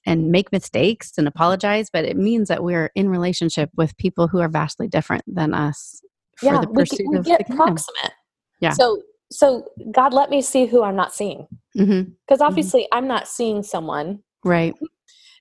and 0.05 0.31
make 0.31 0.51
mistakes 0.51 1.11
and 1.17 1.27
apologize 1.27 1.89
but 1.91 2.05
it 2.05 2.15
means 2.15 2.47
that 2.47 2.63
we're 2.63 2.89
in 2.95 3.09
relationship 3.09 3.69
with 3.75 3.97
people 3.97 4.29
who 4.29 4.39
are 4.39 4.47
vastly 4.47 4.87
different 4.87 5.23
than 5.27 5.53
us 5.53 6.01
yeah 6.41 6.63
we, 6.71 6.85
we 7.09 7.19
get 7.19 7.45
proximate 7.49 8.13
yeah 8.59 8.71
so 8.71 9.01
so 9.31 9.65
god 9.91 10.13
let 10.13 10.29
me 10.29 10.41
see 10.41 10.65
who 10.65 10.83
i'm 10.83 10.95
not 10.95 11.13
seeing 11.13 11.47
because 11.73 11.87
mm-hmm. 11.87 12.41
obviously 12.41 12.81
mm-hmm. 12.81 12.97
i'm 12.97 13.07
not 13.07 13.27
seeing 13.27 13.63
someone 13.63 14.19
right 14.43 14.73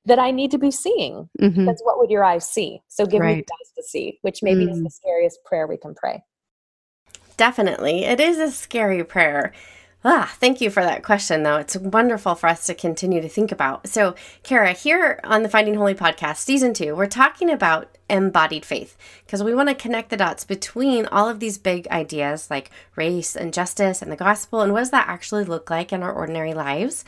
that 0.05 0.19
i 0.19 0.31
need 0.31 0.51
to 0.51 0.59
be 0.59 0.71
seeing 0.71 1.29
mm-hmm. 1.41 1.61
because 1.61 1.81
what 1.85 1.99
would 1.99 2.11
your 2.11 2.25
eyes 2.25 2.49
see 2.49 2.81
so 2.89 3.07
give 3.07 3.21
right. 3.21 3.37
me 3.39 3.43
eyes 3.43 3.73
to 3.77 3.83
see 3.83 4.19
which 4.23 4.41
maybe 4.43 4.65
is 4.65 4.79
mm. 4.79 4.85
the 4.85 4.91
scariest 4.91 5.39
prayer 5.45 5.67
we 5.67 5.77
can 5.77 5.95
pray 5.95 6.23
definitely 7.37 8.05
it 8.05 8.21
is 8.21 8.39
a 8.39 8.51
scary 8.51 9.05
prayer 9.05 9.53
Ah, 10.05 10.33
thank 10.39 10.61
you 10.61 10.71
for 10.71 10.81
that 10.83 11.03
question, 11.03 11.43
though. 11.43 11.57
It's 11.57 11.77
wonderful 11.77 12.37
for 12.37 12.47
us 12.47 12.67
to 12.67 12.75
continue 12.75 13.21
to 13.21 13.29
think 13.29 13.51
about. 13.51 13.89
So, 13.89 14.15
Cara, 14.45 14.73
here 14.73 15.19
on 15.25 15.43
the 15.43 15.49
Finding 15.49 15.75
Holy 15.75 15.95
podcast, 15.95 16.37
season 16.37 16.73
two, 16.73 16.95
we're 16.95 17.07
talking 17.07 17.51
about 17.51 17.89
embodied 18.09 18.65
faith 18.65 18.97
because 19.27 19.43
we 19.43 19.55
want 19.55 19.69
to 19.69 19.75
connect 19.75 20.11
the 20.11 20.17
dots 20.17 20.45
between 20.45 21.07
all 21.07 21.29
of 21.29 21.41
these 21.41 21.59
big 21.59 21.89
ideas 21.89 22.49
like 22.49 22.71
race 22.95 23.35
and 23.35 23.53
justice 23.53 24.01
and 24.01 24.11
the 24.11 24.17
gospel 24.17 24.61
and 24.63 24.73
what 24.73 24.79
does 24.79 24.91
that 24.93 25.09
actually 25.09 25.45
look 25.45 25.69
like 25.69 25.93
in 25.93 26.03
our 26.03 26.13
ordinary 26.13 26.55
lives. 26.55 27.05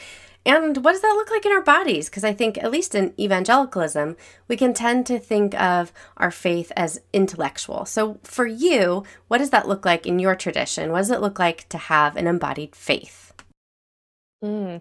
And 0.46 0.79
what 0.79 0.92
does 0.92 1.03
that 1.03 1.14
look 1.16 1.31
like 1.31 1.44
in 1.44 1.53
our 1.53 1.62
bodies? 1.62 2.09
Because 2.09 2.24
I 2.24 2.33
think, 2.33 2.57
at 2.57 2.70
least 2.70 2.94
in 2.94 3.12
evangelicalism, 3.20 4.16
we 4.48 4.57
can 4.57 4.72
tend 4.72 5.07
to 5.07 5.18
think 5.18 5.59
of 5.61 5.92
our 6.16 6.31
faith 6.31 6.72
as 6.76 7.00
intellectual. 7.12 7.85
So, 7.85 8.18
for 8.22 8.46
you, 8.46 9.05
what 9.29 9.38
does 9.38 9.50
that 9.50 9.68
look 9.68 9.85
like 9.85 10.07
in 10.07 10.18
your 10.18 10.35
tradition? 10.35 10.92
What 10.92 10.98
does 10.98 11.11
it 11.11 11.20
look 11.20 11.38
like 11.38 11.68
to 11.68 11.79
have 11.79 12.16
an 12.16 12.26
embodied 12.26 12.74
faith? 12.74 13.35
Mm. 14.42 14.81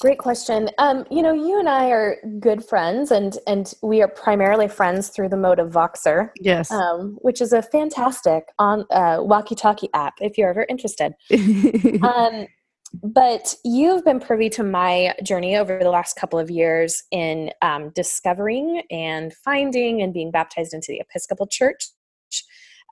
Great 0.00 0.16
question. 0.16 0.70
Um, 0.78 1.04
you 1.10 1.20
know, 1.20 1.34
you 1.34 1.58
and 1.58 1.68
I 1.68 1.90
are 1.90 2.16
good 2.38 2.64
friends, 2.64 3.10
and 3.10 3.36
and 3.46 3.74
we 3.82 4.00
are 4.00 4.08
primarily 4.08 4.66
friends 4.66 5.10
through 5.10 5.28
the 5.28 5.36
mode 5.36 5.58
of 5.58 5.70
Voxer, 5.72 6.30
yes, 6.40 6.70
um, 6.70 7.18
which 7.20 7.42
is 7.42 7.52
a 7.52 7.60
fantastic 7.60 8.44
on 8.58 8.86
uh, 8.90 9.18
walkie-talkie 9.20 9.90
app 9.92 10.14
if 10.22 10.38
you're 10.38 10.48
ever 10.48 10.64
interested. 10.70 11.12
um, 12.02 12.46
but 12.92 13.54
you've 13.64 14.04
been 14.04 14.20
privy 14.20 14.48
to 14.50 14.62
my 14.62 15.14
journey 15.22 15.56
over 15.56 15.78
the 15.78 15.90
last 15.90 16.16
couple 16.16 16.38
of 16.38 16.50
years 16.50 17.02
in 17.10 17.50
um, 17.62 17.90
discovering 17.90 18.82
and 18.90 19.32
finding 19.44 20.02
and 20.02 20.12
being 20.12 20.30
baptized 20.30 20.74
into 20.74 20.88
the 20.88 21.00
Episcopal 21.00 21.46
Church. 21.46 21.90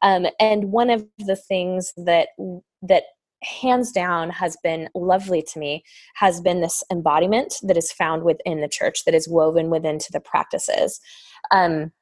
Um, 0.02 0.26
and 0.38 0.70
one 0.70 0.90
of 0.90 1.04
the 1.18 1.36
things 1.36 1.92
that 1.96 2.28
that 2.82 3.04
hands 3.42 3.92
down 3.92 4.30
has 4.30 4.56
been 4.62 4.88
lovely 4.94 5.42
to 5.42 5.58
me 5.58 5.84
has 6.14 6.40
been 6.40 6.60
this 6.60 6.82
embodiment 6.90 7.54
that 7.62 7.76
is 7.76 7.92
found 7.92 8.24
within 8.24 8.60
the 8.60 8.68
church 8.68 9.04
that 9.04 9.14
is 9.14 9.28
woven 9.28 9.70
within 9.70 9.98
to 9.98 10.12
the 10.12 10.20
practices 10.20 11.00
um, 11.52 11.92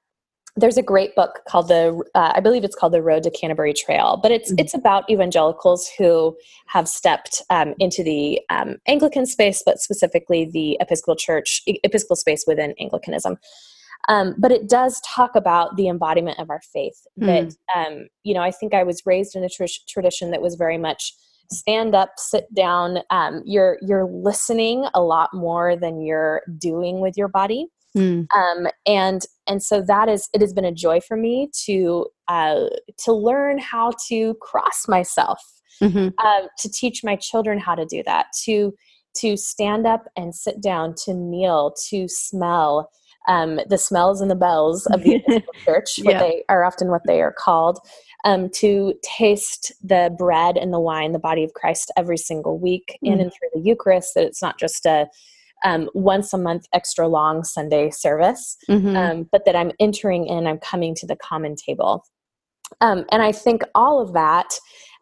there's 0.57 0.79
a 0.79 0.83
great 0.83 1.15
book 1.15 1.41
called 1.49 1.69
the 1.69 2.03
uh, 2.15 2.33
i 2.35 2.41
believe 2.41 2.65
it's 2.65 2.75
called 2.75 2.93
the 2.93 3.03
road 3.03 3.23
to 3.23 3.31
canterbury 3.31 3.73
trail 3.73 4.19
but 4.23 4.33
it's 4.33 4.51
mm-hmm. 4.51 4.61
it's 4.61 4.75
about 4.75 5.09
evangelicals 5.11 5.91
who 5.99 6.37
have 6.67 6.89
stepped 6.89 7.43
um, 7.51 7.75
into 7.79 8.03
the 8.03 8.41
um, 8.51 8.77
anglican 8.87 9.27
space 9.27 9.63
but 9.65 9.79
specifically 9.79 10.45
the 10.45 10.77
episcopal 10.81 11.17
church 11.17 11.63
episcopal 11.85 12.17
space 12.17 12.45
within 12.47 12.75
anglicanism 12.81 13.37
um, 14.09 14.35
but 14.39 14.53
it 14.53 14.69
does 14.69 15.01
talk 15.05 15.35
about 15.35 15.77
the 15.77 15.89
embodiment 15.89 16.39
of 16.39 16.51
our 16.51 16.61
faith 16.73 17.07
that 17.17 17.55
um, 17.75 18.07
you 18.23 18.35
know 18.35 18.43
i 18.43 18.51
think 18.51 18.75
i 18.75 18.83
was 18.83 19.03
raised 19.05 19.37
in 19.37 19.45
a 19.45 19.49
tr- 19.49 19.65
tradition 19.89 20.31
that 20.31 20.43
was 20.43 20.55
very 20.55 20.79
much 20.79 21.15
stand 21.51 21.95
up 21.95 22.11
sit 22.17 22.53
down 22.55 22.99
um, 23.11 23.43
you're 23.45 23.79
you're 23.83 24.07
listening 24.07 24.87
a 24.95 25.01
lot 25.01 25.31
more 25.33 25.77
than 25.77 26.01
you're 26.01 26.43
doing 26.59 27.01
with 27.01 27.17
your 27.17 27.29
body 27.29 27.69
Mm. 27.97 28.27
Um, 28.37 28.67
and 28.85 29.23
and 29.47 29.63
so 29.63 29.83
that 29.83 30.09
is 30.09 30.29
it 30.33 30.41
has 30.41 30.53
been 30.53 30.65
a 30.65 30.73
joy 30.73 31.01
for 31.01 31.17
me 31.17 31.51
to 31.65 32.07
uh, 32.29 32.67
to 33.05 33.13
learn 33.13 33.59
how 33.59 33.93
to 34.09 34.35
cross 34.41 34.89
myself, 34.89 35.41
mm-hmm. 35.83 36.09
uh, 36.19 36.49
to 36.59 36.71
teach 36.71 37.05
my 37.05 37.17
children 37.17 37.59
how 37.59 37.75
to 37.75 37.87
do 37.87 38.03
that, 38.05 38.27
to 38.45 38.75
to 39.19 39.37
stand 39.37 39.87
up 39.87 40.05
and 40.17 40.35
sit 40.35 40.61
down, 40.61 40.95
to 41.05 41.15
kneel, 41.15 41.75
to 41.89 42.09
smell. 42.09 42.91
Um, 43.29 43.59
the 43.69 43.77
smells 43.77 44.21
and 44.21 44.31
the 44.31 44.37
bells 44.37 44.87
of 44.87 45.03
the 45.03 45.21
church, 45.65 45.99
what 46.03 46.13
yeah. 46.13 46.21
they 46.21 46.45
are 46.49 46.63
often 46.63 46.93
what 46.93 47.03
they 47.09 47.21
are 47.21 47.35
called, 47.37 47.81
um, 48.25 48.49
to 48.51 48.95
taste 49.03 49.73
the 49.83 50.15
bread 50.17 50.57
and 50.57 50.73
the 50.73 50.79
wine, 50.79 51.11
the 51.11 51.19
body 51.19 51.43
of 51.43 51.53
Christ, 51.55 51.91
every 51.97 52.19
single 52.19 52.57
week 52.57 52.97
mm. 53.05 53.13
in 53.13 53.21
and 53.21 53.33
through 53.33 53.49
the 53.53 53.69
Eucharist. 53.69 54.15
That 54.15 54.27
it's 54.27 54.43
not 54.43 54.61
just 54.61 54.87
a 54.87 55.09
um, 55.67 55.91
once 55.95 56.33
a 56.33 56.39
month 56.39 56.67
extra 56.73 57.09
long 57.09 57.43
Sunday 57.43 57.91
service, 57.91 58.57
mm-hmm. 58.71 58.97
um, 58.97 59.29
but 59.33 59.45
that 59.47 59.57
I'm 59.57 59.73
entering 59.81 60.27
in, 60.27 60.47
I'm 60.47 60.59
coming 60.59 60.95
to 60.95 61.07
the 61.07 61.17
common 61.17 61.57
table. 61.57 62.05
Um, 62.81 63.05
and 63.11 63.21
I 63.21 63.33
think 63.33 63.63
all 63.75 64.01
of 64.01 64.13
that, 64.13 64.55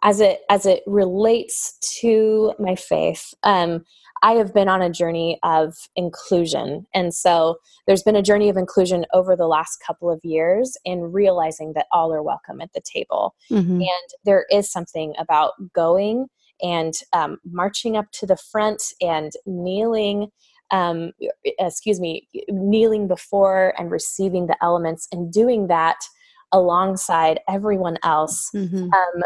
as 0.02 0.20
it 0.20 0.40
as 0.48 0.64
it 0.66 0.82
relates 0.86 1.78
to 2.00 2.54
my 2.58 2.76
faith, 2.76 3.34
um, 3.42 3.84
I 4.22 4.32
have 4.32 4.54
been 4.54 4.68
on 4.68 4.80
a 4.80 4.90
journey 4.90 5.38
of 5.42 5.74
inclusion, 5.96 6.86
and 6.94 7.12
so 7.12 7.56
there's 7.86 8.02
been 8.02 8.16
a 8.16 8.22
journey 8.22 8.48
of 8.48 8.56
inclusion 8.56 9.04
over 9.12 9.36
the 9.36 9.46
last 9.46 9.82
couple 9.86 10.10
of 10.10 10.20
years 10.24 10.78
in 10.86 11.12
realizing 11.12 11.74
that 11.74 11.86
all 11.92 12.12
are 12.12 12.22
welcome 12.22 12.62
at 12.62 12.72
the 12.72 12.82
table, 12.82 13.34
mm-hmm. 13.50 13.80
and 13.82 14.08
there 14.24 14.46
is 14.50 14.72
something 14.72 15.12
about 15.18 15.52
going 15.74 16.26
and 16.62 16.94
um, 17.12 17.38
marching 17.44 17.96
up 17.96 18.06
to 18.12 18.26
the 18.26 18.36
front 18.36 18.82
and 19.00 19.32
kneeling 19.46 20.28
um, 20.70 21.12
excuse 21.44 22.00
me 22.00 22.28
kneeling 22.48 23.06
before 23.06 23.74
and 23.78 23.90
receiving 23.90 24.46
the 24.46 24.56
elements 24.62 25.08
and 25.12 25.32
doing 25.32 25.66
that 25.68 25.96
alongside 26.52 27.40
everyone 27.48 27.98
else 28.02 28.50
mm-hmm. 28.54 28.84
um, 28.84 29.22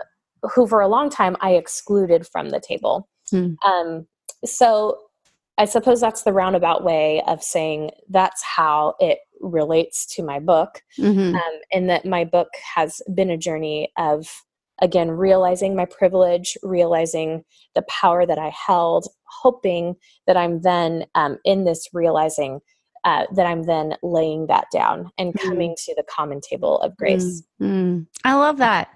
who 0.55 0.67
for 0.67 0.81
a 0.81 0.89
long 0.89 1.11
time 1.11 1.37
i 1.41 1.53
excluded 1.53 2.27
from 2.27 2.51
the 2.51 2.61
table 2.61 3.09
mm. 3.33 3.55
um, 3.65 4.07
so 4.45 4.99
i 5.59 5.65
suppose 5.65 6.01
that's 6.01 6.23
the 6.23 6.33
roundabout 6.33 6.85
way 6.85 7.23
of 7.27 7.43
saying 7.43 7.91
that's 8.09 8.43
how 8.43 8.95
it 8.99 9.19
relates 9.41 10.07
to 10.07 10.23
my 10.23 10.39
book 10.39 10.83
mm-hmm. 10.99 11.35
um, 11.35 11.61
and 11.73 11.89
that 11.89 12.05
my 12.05 12.25
book 12.25 12.49
has 12.75 13.01
been 13.15 13.31
a 13.31 13.39
journey 13.39 13.93
of 13.97 14.27
again 14.81 15.11
realizing 15.11 15.75
my 15.75 15.85
privilege 15.85 16.57
realizing 16.63 17.45
the 17.75 17.83
power 17.83 18.27
that 18.27 18.39
i 18.39 18.53
held 18.67 19.07
hoping 19.25 19.95
that 20.27 20.37
i'm 20.37 20.61
then 20.63 21.05
um, 21.15 21.39
in 21.45 21.65
this 21.65 21.89
realizing 21.93 22.61
uh, 23.05 23.25
that 23.35 23.47
i'm 23.47 23.63
then 23.65 23.95
laying 24.03 24.47
that 24.47 24.67
down 24.73 25.11
and 25.19 25.35
mm. 25.35 25.43
coming 25.43 25.71
mm. 25.73 25.85
to 25.85 25.95
the 25.97 26.05
common 26.11 26.41
table 26.41 26.79
of 26.81 26.97
grace 26.97 27.43
mm. 27.61 27.69
Mm. 27.69 28.07
i 28.25 28.35
love 28.35 28.59
that 28.59 28.89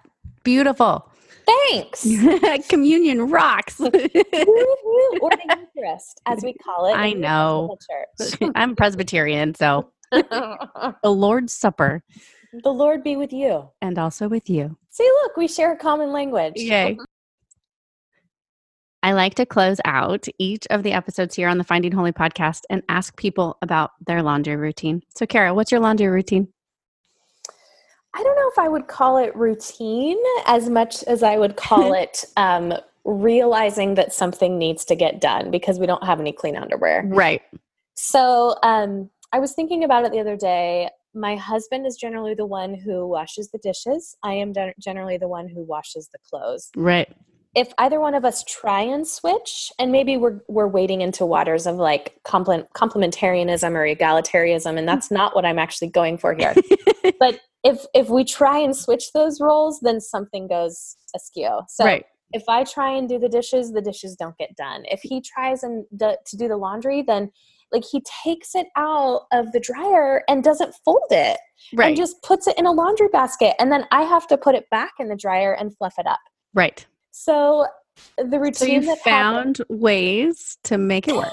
beautiful 0.44 1.08
thanks 1.46 2.06
communion 2.68 3.30
rocks 3.30 3.80
or 3.80 3.90
the 3.90 5.66
eucharist 5.76 6.20
as 6.26 6.42
we 6.42 6.54
call 6.54 6.86
it 6.86 6.92
i 6.92 7.12
know 7.12 7.76
Church. 8.20 8.50
i'm 8.54 8.76
presbyterian 8.76 9.54
so 9.54 9.90
the 10.12 10.94
lord's 11.04 11.52
supper 11.52 12.02
the 12.52 12.72
Lord 12.72 13.02
be 13.02 13.16
with 13.16 13.32
you. 13.32 13.70
And 13.80 13.98
also 13.98 14.28
with 14.28 14.50
you. 14.50 14.76
See, 14.90 15.10
look, 15.22 15.36
we 15.36 15.48
share 15.48 15.72
a 15.72 15.76
common 15.76 16.12
language. 16.12 16.54
Yay. 16.56 16.98
I 19.04 19.12
like 19.12 19.34
to 19.34 19.46
close 19.46 19.80
out 19.84 20.28
each 20.38 20.64
of 20.70 20.84
the 20.84 20.92
episodes 20.92 21.34
here 21.34 21.48
on 21.48 21.58
the 21.58 21.64
Finding 21.64 21.90
Holy 21.90 22.12
podcast 22.12 22.60
and 22.70 22.84
ask 22.88 23.16
people 23.16 23.58
about 23.60 23.90
their 24.06 24.22
laundry 24.22 24.54
routine. 24.54 25.02
So, 25.16 25.26
Cara, 25.26 25.54
what's 25.54 25.72
your 25.72 25.80
laundry 25.80 26.06
routine? 26.06 26.46
I 28.14 28.22
don't 28.22 28.36
know 28.36 28.48
if 28.48 28.58
I 28.58 28.68
would 28.68 28.86
call 28.86 29.16
it 29.16 29.34
routine 29.34 30.18
as 30.46 30.68
much 30.68 31.02
as 31.04 31.24
I 31.24 31.36
would 31.36 31.56
call 31.56 31.94
it 32.00 32.24
um, 32.36 32.74
realizing 33.04 33.94
that 33.94 34.12
something 34.12 34.56
needs 34.56 34.84
to 34.84 34.94
get 34.94 35.20
done 35.20 35.50
because 35.50 35.80
we 35.80 35.86
don't 35.86 36.04
have 36.04 36.20
any 36.20 36.32
clean 36.32 36.56
underwear. 36.56 37.02
Right. 37.04 37.42
So, 37.94 38.56
um, 38.62 39.10
I 39.32 39.40
was 39.40 39.52
thinking 39.52 39.82
about 39.82 40.04
it 40.04 40.12
the 40.12 40.20
other 40.20 40.36
day 40.36 40.90
my 41.14 41.36
husband 41.36 41.86
is 41.86 41.96
generally 41.96 42.34
the 42.34 42.46
one 42.46 42.74
who 42.74 43.06
washes 43.06 43.50
the 43.50 43.58
dishes. 43.58 44.16
I 44.22 44.34
am 44.34 44.52
generally 44.80 45.18
the 45.18 45.28
one 45.28 45.48
who 45.48 45.62
washes 45.62 46.08
the 46.12 46.18
clothes. 46.28 46.70
Right. 46.76 47.12
If 47.54 47.72
either 47.76 48.00
one 48.00 48.14
of 48.14 48.24
us 48.24 48.42
try 48.44 48.80
and 48.80 49.06
switch, 49.06 49.70
and 49.78 49.92
maybe 49.92 50.16
we're 50.16 50.40
we're 50.48 50.68
wading 50.68 51.02
into 51.02 51.26
waters 51.26 51.66
of 51.66 51.76
like 51.76 52.18
compliment, 52.24 52.68
complementarianism 52.74 53.72
or 53.72 53.94
egalitarianism, 53.94 54.78
and 54.78 54.88
that's 54.88 55.10
not 55.10 55.34
what 55.34 55.44
I'm 55.44 55.58
actually 55.58 55.90
going 55.90 56.16
for 56.16 56.34
here. 56.34 56.54
but 57.18 57.40
if 57.62 57.84
if 57.94 58.08
we 58.08 58.24
try 58.24 58.58
and 58.58 58.74
switch 58.74 59.12
those 59.12 59.38
roles, 59.38 59.80
then 59.80 60.00
something 60.00 60.48
goes 60.48 60.96
askew. 61.14 61.60
So 61.68 61.84
right. 61.84 62.06
if 62.32 62.44
I 62.48 62.64
try 62.64 62.90
and 62.92 63.06
do 63.06 63.18
the 63.18 63.28
dishes, 63.28 63.72
the 63.72 63.82
dishes 63.82 64.16
don't 64.16 64.36
get 64.38 64.56
done. 64.56 64.84
If 64.86 65.00
he 65.02 65.20
tries 65.20 65.62
and 65.62 65.84
do, 65.94 66.14
to 66.24 66.36
do 66.38 66.48
the 66.48 66.56
laundry, 66.56 67.02
then 67.02 67.30
like 67.72 67.84
he 67.90 68.02
takes 68.24 68.54
it 68.54 68.66
out 68.76 69.22
of 69.32 69.52
the 69.52 69.60
dryer 69.60 70.22
and 70.28 70.44
doesn't 70.44 70.74
fold 70.84 71.00
it 71.10 71.38
right. 71.74 71.88
and 71.88 71.96
just 71.96 72.22
puts 72.22 72.46
it 72.46 72.58
in 72.58 72.66
a 72.66 72.72
laundry 72.72 73.08
basket 73.08 73.54
and 73.58 73.72
then 73.72 73.84
i 73.90 74.02
have 74.02 74.26
to 74.26 74.36
put 74.36 74.54
it 74.54 74.68
back 74.70 74.92
in 74.98 75.08
the 75.08 75.16
dryer 75.16 75.54
and 75.54 75.76
fluff 75.76 75.94
it 75.98 76.06
up. 76.06 76.20
Right. 76.54 76.84
So 77.10 77.66
the 78.16 78.38
routine 78.38 78.82
so 78.82 78.90
you 78.90 78.96
found 78.96 79.58
happened, 79.58 79.80
ways 79.80 80.58
to 80.64 80.78
make 80.78 81.08
it 81.08 81.14
work 81.14 81.32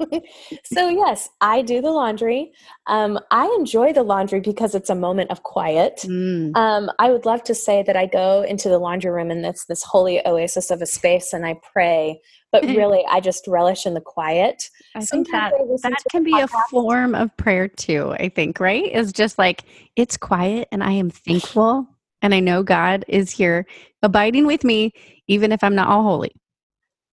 so 0.64 0.88
yes 0.88 1.28
i 1.40 1.62
do 1.62 1.80
the 1.80 1.90
laundry 1.90 2.52
um, 2.86 3.18
i 3.30 3.46
enjoy 3.58 3.92
the 3.92 4.02
laundry 4.02 4.40
because 4.40 4.74
it's 4.74 4.90
a 4.90 4.94
moment 4.94 5.30
of 5.30 5.42
quiet 5.42 6.00
mm. 6.04 6.54
um, 6.56 6.90
i 6.98 7.10
would 7.10 7.24
love 7.24 7.42
to 7.42 7.54
say 7.54 7.82
that 7.82 7.96
i 7.96 8.06
go 8.06 8.42
into 8.42 8.68
the 8.68 8.78
laundry 8.78 9.10
room 9.10 9.30
and 9.30 9.44
it's 9.44 9.66
this 9.66 9.82
holy 9.82 10.26
oasis 10.26 10.70
of 10.70 10.82
a 10.82 10.86
space 10.86 11.32
and 11.32 11.46
i 11.46 11.54
pray 11.72 12.20
but 12.52 12.64
really 12.76 13.04
I 13.08 13.20
just 13.20 13.46
relish 13.46 13.86
in 13.86 13.94
the 13.94 14.00
quiet. 14.00 14.70
I 14.94 15.04
think 15.04 15.30
that 15.30 15.52
that 15.82 16.02
can 16.10 16.22
be 16.22 16.32
podcast. 16.32 16.54
a 16.54 16.70
form 16.70 17.14
of 17.14 17.36
prayer 17.36 17.68
too, 17.68 18.12
I 18.12 18.28
think, 18.28 18.60
right? 18.60 18.90
Is 18.90 19.12
just 19.12 19.38
like 19.38 19.64
it's 19.96 20.16
quiet 20.16 20.68
and 20.72 20.82
I 20.82 20.92
am 20.92 21.10
thankful 21.10 21.86
and 22.22 22.34
I 22.34 22.40
know 22.40 22.62
God 22.62 23.04
is 23.08 23.30
here 23.30 23.66
abiding 24.02 24.46
with 24.46 24.64
me 24.64 24.92
even 25.28 25.52
if 25.52 25.62
I'm 25.62 25.74
not 25.74 25.88
all 25.88 26.02
holy. 26.02 26.32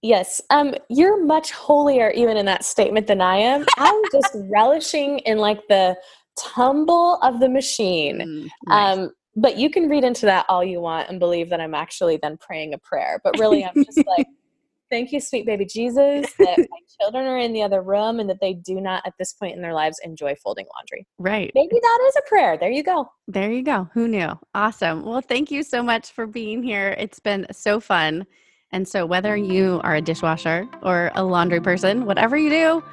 Yes. 0.02 0.42
Um 0.50 0.76
you're 0.90 1.24
much 1.24 1.52
holier 1.52 2.12
even 2.12 2.38
in 2.38 2.46
that 2.46 2.64
statement 2.64 3.08
than 3.08 3.22
I 3.22 3.38
am. 3.38 3.66
I'm 3.78 4.02
just 4.12 4.32
relishing 4.52 5.20
in 5.20 5.38
like 5.38 5.68
the 5.68 5.96
tumble 6.38 7.20
of 7.22 7.40
the 7.40 7.50
machine. 7.50 8.20
Mm, 8.20 8.50
nice. 8.68 8.98
Um 8.98 9.12
but 9.36 9.58
you 9.58 9.70
can 9.70 9.88
read 9.88 10.04
into 10.04 10.26
that 10.26 10.46
all 10.50 10.64
you 10.64 10.82
want 10.82 11.10
and 11.10 11.20
believe 11.20 11.50
that 11.50 11.62
I'm 11.62 11.76
actually 11.76 12.20
then 12.22 12.38
praying 12.38 12.74
a 12.74 12.78
prayer. 12.78 13.20
But 13.24 13.38
really 13.38 13.64
I'm 13.64 13.76
just 13.86 14.04
like 14.08 14.28
Thank 14.90 15.12
you, 15.12 15.20
sweet 15.20 15.46
baby 15.46 15.66
Jesus, 15.66 16.34
that 16.40 16.58
my 16.58 16.78
children 17.00 17.28
are 17.28 17.38
in 17.38 17.54
the 17.54 17.62
other 17.62 17.84
room 17.84 18.20
and 18.20 18.28
that 18.28 18.40
they 18.42 18.54
do 18.54 18.82
not, 18.82 19.04
at 19.06 19.14
this 19.20 19.34
point 19.34 19.56
in 19.56 19.62
their 19.62 19.74
lives, 19.74 20.00
enjoy 20.04 20.34
folding 20.42 20.66
laundry. 20.76 21.06
Right. 21.20 21.52
Maybe 21.54 21.76
that 21.80 22.00
is 22.08 22.16
a 22.16 22.28
prayer. 22.28 22.58
There 22.58 22.72
you 22.72 22.84
go. 22.84 23.08
There 23.28 23.52
you 23.52 23.62
go. 23.62 23.88
Who 23.94 24.08
knew? 24.08 24.32
Awesome. 24.56 25.06
Well, 25.06 25.22
thank 25.22 25.52
you 25.52 25.62
so 25.62 25.84
much 25.84 26.12
for 26.12 26.26
being 26.26 26.64
here. 26.64 26.96
It's 26.98 27.20
been 27.20 27.46
so 27.52 27.80
fun. 27.80 28.26
And 28.72 28.88
so, 28.88 29.06
whether 29.06 29.36
you 29.36 29.82
are 29.84 29.96
a 29.96 30.02
dishwasher 30.02 30.68
or 30.82 31.12
a 31.16 31.24
laundry 31.24 31.60
person, 31.60 32.06
whatever 32.06 32.38
you 32.38 32.50
do, 32.50 32.84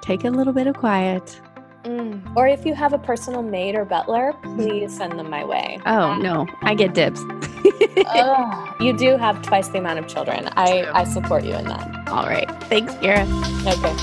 take 0.00 0.24
a 0.24 0.30
little 0.30 0.52
bit 0.52 0.66
of 0.66 0.76
quiet 0.76 1.40
Mm. 1.86 2.36
Or 2.36 2.46
if 2.48 2.66
you 2.66 2.74
have 2.74 2.92
a 2.92 2.98
personal 2.98 3.42
maid 3.42 3.76
or 3.76 3.84
butler, 3.84 4.32
please 4.42 4.96
send 4.96 5.16
them 5.18 5.30
my 5.30 5.44
way. 5.44 5.78
Oh, 5.86 6.16
no, 6.16 6.46
I 6.62 6.74
get 6.74 6.94
dibs. 6.94 7.20
oh, 7.24 8.76
you 8.80 8.96
do 8.96 9.16
have 9.16 9.40
twice 9.42 9.68
the 9.68 9.78
amount 9.78 10.00
of 10.00 10.08
children. 10.08 10.48
I, 10.56 10.84
I 10.92 11.04
support 11.04 11.44
you 11.44 11.54
in 11.54 11.66
that. 11.66 12.08
All 12.08 12.26
right. 12.26 12.50
Thanks, 12.64 12.92
Cara. 12.94 13.24
Okay. 13.66 13.94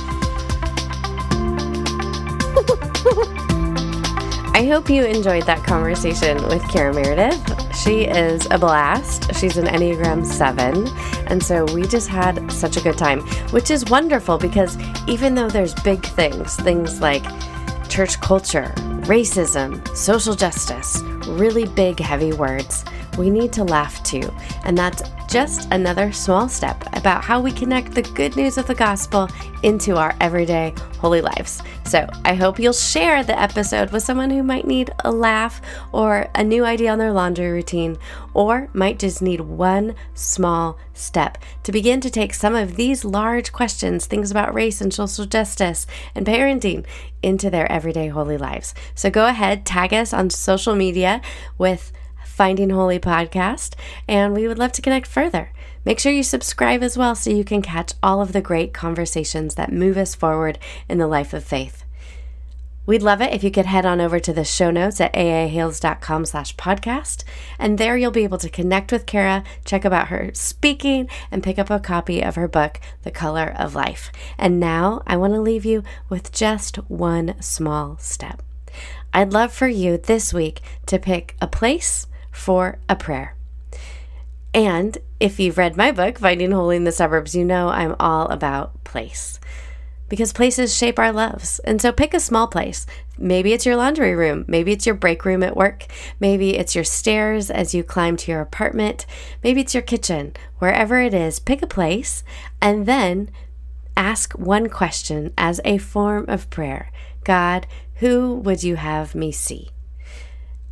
I 4.55 4.65
hope 4.67 4.87
you 4.87 5.03
enjoyed 5.03 5.47
that 5.47 5.63
conversation 5.63 6.37
with 6.47 6.61
Cara 6.69 6.93
Meredith. 6.93 7.75
She 7.75 8.03
is 8.03 8.45
a 8.51 8.59
blast. 8.59 9.33
She's 9.33 9.57
an 9.57 9.65
Enneagram 9.65 10.23
7. 10.23 10.87
And 11.25 11.41
so 11.41 11.65
we 11.73 11.87
just 11.87 12.07
had 12.07 12.51
such 12.51 12.77
a 12.77 12.81
good 12.81 12.95
time, 12.95 13.21
which 13.49 13.71
is 13.71 13.83
wonderful 13.85 14.37
because 14.37 14.77
even 15.07 15.33
though 15.33 15.49
there's 15.49 15.73
big 15.73 16.05
things, 16.05 16.55
things 16.57 17.01
like 17.01 17.23
church 17.89 18.21
culture, 18.21 18.71
racism, 19.07 19.85
social 19.97 20.35
justice, 20.35 21.01
really 21.29 21.65
big, 21.65 21.99
heavy 21.99 22.31
words, 22.31 22.85
we 23.17 23.29
need 23.29 23.53
to 23.53 23.63
laugh 23.63 24.01
too. 24.03 24.33
And 24.63 24.77
that's 24.77 25.03
just 25.29 25.71
another 25.71 26.11
small 26.11 26.47
step 26.47 26.83
about 26.95 27.23
how 27.23 27.41
we 27.41 27.51
connect 27.51 27.93
the 27.93 28.01
good 28.01 28.35
news 28.35 28.57
of 28.57 28.67
the 28.67 28.75
gospel 28.75 29.27
into 29.63 29.95
our 29.95 30.15
everyday 30.21 30.73
holy 30.99 31.21
lives. 31.21 31.61
So 31.85 32.07
I 32.23 32.35
hope 32.35 32.59
you'll 32.59 32.73
share 32.73 33.23
the 33.23 33.39
episode 33.39 33.91
with 33.91 34.03
someone 34.03 34.29
who 34.29 34.43
might 34.43 34.67
need 34.67 34.91
a 35.03 35.11
laugh 35.11 35.61
or 35.91 36.29
a 36.35 36.43
new 36.43 36.65
idea 36.65 36.91
on 36.91 36.99
their 36.99 37.11
laundry 37.11 37.51
routine, 37.51 37.97
or 38.33 38.69
might 38.73 38.99
just 38.99 39.21
need 39.21 39.41
one 39.41 39.95
small 40.13 40.77
step 40.93 41.37
to 41.63 41.71
begin 41.71 41.99
to 42.01 42.09
take 42.09 42.33
some 42.33 42.55
of 42.55 42.75
these 42.75 43.03
large 43.03 43.51
questions, 43.51 44.05
things 44.05 44.29
about 44.31 44.53
race 44.53 44.81
and 44.81 44.93
social 44.93 45.25
justice 45.25 45.87
and 46.13 46.25
parenting, 46.25 46.85
into 47.21 47.49
their 47.49 47.71
everyday 47.71 48.09
holy 48.09 48.37
lives. 48.37 48.75
So 48.95 49.09
go 49.09 49.25
ahead, 49.27 49.65
tag 49.65 49.93
us 49.93 50.13
on 50.13 50.29
social 50.29 50.75
media 50.75 51.21
with 51.57 51.91
Finding 52.33 52.71
Holy 52.71 52.97
podcast, 52.97 53.75
and 54.07 54.33
we 54.33 54.47
would 54.47 54.57
love 54.57 54.71
to 54.71 54.81
connect 54.81 55.05
further. 55.05 55.51
Make 55.85 55.99
sure 55.99 56.11
you 56.11 56.23
subscribe 56.23 56.81
as 56.81 56.97
well 56.97 57.13
so 57.13 57.29
you 57.29 57.43
can 57.43 57.61
catch 57.61 57.93
all 58.01 58.23
of 58.23 58.33
the 58.33 58.41
great 58.41 58.73
conversations 58.73 59.53
that 59.53 59.71
move 59.71 59.97
us 59.97 60.15
forward 60.15 60.57
in 60.89 60.97
the 60.97 61.05
life 61.05 61.33
of 61.33 61.43
faith. 61.43 61.85
We'd 62.87 63.03
love 63.03 63.21
it 63.21 63.31
if 63.33 63.43
you 63.43 63.51
could 63.51 63.67
head 63.67 63.85
on 63.85 64.01
over 64.01 64.19
to 64.19 64.33
the 64.33 64.43
show 64.43 64.71
notes 64.71 64.99
at 64.99 65.13
aahales.com 65.13 66.25
slash 66.25 66.55
podcast. 66.55 67.23
And 67.59 67.77
there 67.77 67.95
you'll 67.95 68.09
be 68.09 68.23
able 68.23 68.39
to 68.39 68.49
connect 68.49 68.91
with 68.91 69.05
Cara, 69.05 69.43
check 69.63 69.85
about 69.85 70.07
her 70.07 70.31
speaking, 70.33 71.07
and 71.29 71.43
pick 71.43 71.59
up 71.59 71.69
a 71.69 71.79
copy 71.79 72.23
of 72.23 72.33
her 72.33 72.47
book, 72.47 72.79
The 73.03 73.11
Color 73.11 73.53
of 73.55 73.75
Life. 73.75 74.11
And 74.39 74.59
now 74.59 75.03
I 75.05 75.17
want 75.17 75.33
to 75.33 75.39
leave 75.39 75.65
you 75.65 75.83
with 76.09 76.31
just 76.31 76.77
one 76.89 77.39
small 77.39 77.99
step. 77.99 78.41
I'd 79.13 79.33
love 79.33 79.53
for 79.53 79.67
you 79.67 79.99
this 79.99 80.33
week 80.33 80.61
to 80.87 80.97
pick 80.97 81.35
a 81.39 81.47
place 81.47 82.07
for 82.33 82.79
a 82.89 82.97
prayer. 82.97 83.35
And 84.53 84.97
if 85.19 85.39
you've 85.39 85.57
read 85.57 85.77
my 85.77 85.91
book, 85.91 86.19
Finding 86.19 86.51
Holy 86.51 86.75
in 86.75 86.83
the 86.83 86.91
Suburbs, 86.91 87.33
you 87.33 87.45
know 87.45 87.69
I'm 87.69 87.95
all 87.99 88.27
about 88.27 88.83
place 88.83 89.39
because 90.09 90.31
places 90.31 90.77
shape 90.77 90.99
our 90.99 91.11
loves. 91.11 91.57
And 91.59 91.81
so 91.81 91.91
pick 91.91 92.13
a 92.13 92.19
small 92.19 92.47
place. 92.47 92.85
Maybe 93.17 93.51
it's 93.51 93.65
your 93.65 93.77
laundry 93.77 94.13
room. 94.13 94.45
Maybe 94.47 94.71
it's 94.71 94.85
your 94.85 94.93
break 94.93 95.25
room 95.25 95.41
at 95.41 95.57
work. 95.57 95.87
Maybe 96.19 96.55
it's 96.55 96.75
your 96.75 96.83
stairs 96.83 97.49
as 97.49 97.73
you 97.73 97.83
climb 97.83 98.17
to 98.17 98.31
your 98.31 98.41
apartment. 98.41 99.07
Maybe 99.43 99.61
it's 99.61 99.73
your 99.73 99.81
kitchen. 99.81 100.33
Wherever 100.59 100.99
it 100.99 101.15
is, 101.15 101.39
pick 101.39 101.63
a 101.63 101.67
place 101.67 102.23
and 102.61 102.85
then 102.85 103.31
ask 103.97 104.33
one 104.33 104.69
question 104.69 105.33
as 105.35 105.59
a 105.65 105.79
form 105.79 106.25
of 106.27 106.49
prayer 106.51 106.91
God, 107.23 107.65
who 107.95 108.35
would 108.35 108.63
you 108.63 108.75
have 108.75 109.15
me 109.15 109.31
see? 109.31 109.69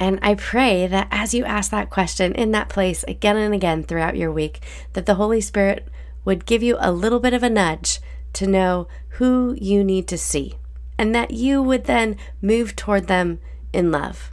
And 0.01 0.17
I 0.23 0.33
pray 0.33 0.87
that 0.87 1.07
as 1.11 1.35
you 1.35 1.45
ask 1.45 1.69
that 1.69 1.91
question 1.91 2.33
in 2.33 2.49
that 2.53 2.69
place 2.69 3.03
again 3.07 3.37
and 3.37 3.53
again 3.53 3.83
throughout 3.83 4.17
your 4.17 4.31
week, 4.31 4.59
that 4.93 5.05
the 5.05 5.13
Holy 5.13 5.39
Spirit 5.39 5.87
would 6.25 6.47
give 6.47 6.63
you 6.63 6.75
a 6.79 6.91
little 6.91 7.19
bit 7.19 7.35
of 7.35 7.43
a 7.43 7.51
nudge 7.51 7.99
to 8.33 8.47
know 8.47 8.87
who 9.19 9.55
you 9.61 9.83
need 9.83 10.07
to 10.07 10.17
see, 10.17 10.55
and 10.97 11.13
that 11.13 11.29
you 11.29 11.61
would 11.61 11.83
then 11.83 12.17
move 12.41 12.75
toward 12.75 13.05
them 13.05 13.39
in 13.71 13.91
love. 13.91 14.31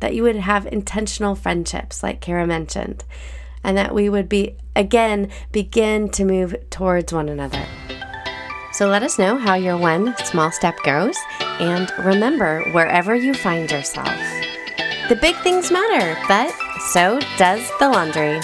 That 0.00 0.14
you 0.14 0.24
would 0.24 0.36
have 0.36 0.66
intentional 0.66 1.34
friendships, 1.34 2.02
like 2.02 2.20
Cara 2.20 2.46
mentioned, 2.46 3.04
and 3.64 3.78
that 3.78 3.94
we 3.94 4.10
would 4.10 4.28
be, 4.28 4.56
again, 4.76 5.30
begin 5.52 6.10
to 6.10 6.24
move 6.26 6.54
towards 6.68 7.14
one 7.14 7.30
another. 7.30 7.64
So 8.72 8.88
let 8.88 9.02
us 9.02 9.18
know 9.18 9.38
how 9.38 9.54
your 9.54 9.78
one 9.78 10.14
small 10.26 10.52
step 10.52 10.76
goes, 10.82 11.16
and 11.40 11.90
remember, 11.98 12.62
wherever 12.72 13.14
you 13.14 13.32
find 13.32 13.70
yourself, 13.70 14.14
the 15.08 15.16
big 15.16 15.36
things 15.36 15.70
matter, 15.70 16.20
but 16.28 16.52
so 16.92 17.18
does 17.38 17.70
the 17.78 17.88
laundry. 17.88 18.40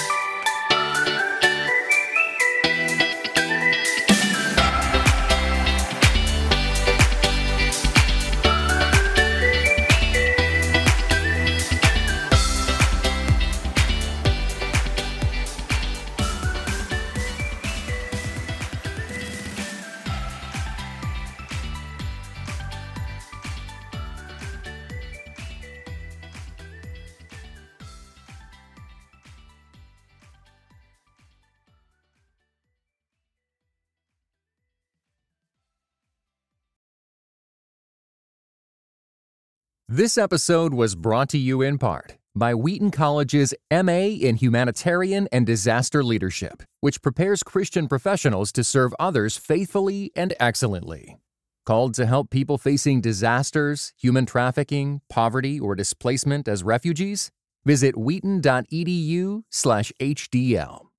This 39.94 40.18
episode 40.18 40.74
was 40.74 40.96
brought 40.96 41.28
to 41.28 41.38
you 41.38 41.62
in 41.62 41.78
part 41.78 42.16
by 42.35 42.52
Wheaton 42.52 42.90
College's 42.90 43.54
MA 43.70 44.18
in 44.26 44.35
Humanitarian 44.35 45.28
and 45.30 45.46
Disaster 45.46 46.02
Leadership, 46.02 46.64
which 46.80 47.00
prepares 47.00 47.44
Christian 47.44 47.87
professionals 47.87 48.50
to 48.54 48.64
serve 48.64 48.92
others 48.98 49.37
faithfully 49.37 50.11
and 50.16 50.35
excellently. 50.40 51.18
Called 51.64 51.94
to 51.94 52.07
help 52.07 52.30
people 52.30 52.59
facing 52.59 53.02
disasters, 53.02 53.92
human 53.96 54.26
trafficking, 54.26 55.00
poverty, 55.09 55.61
or 55.61 55.76
displacement 55.76 56.48
as 56.48 56.64
refugees? 56.64 57.30
Visit 57.64 57.96
wheaton.edu/hdl. 57.96 60.93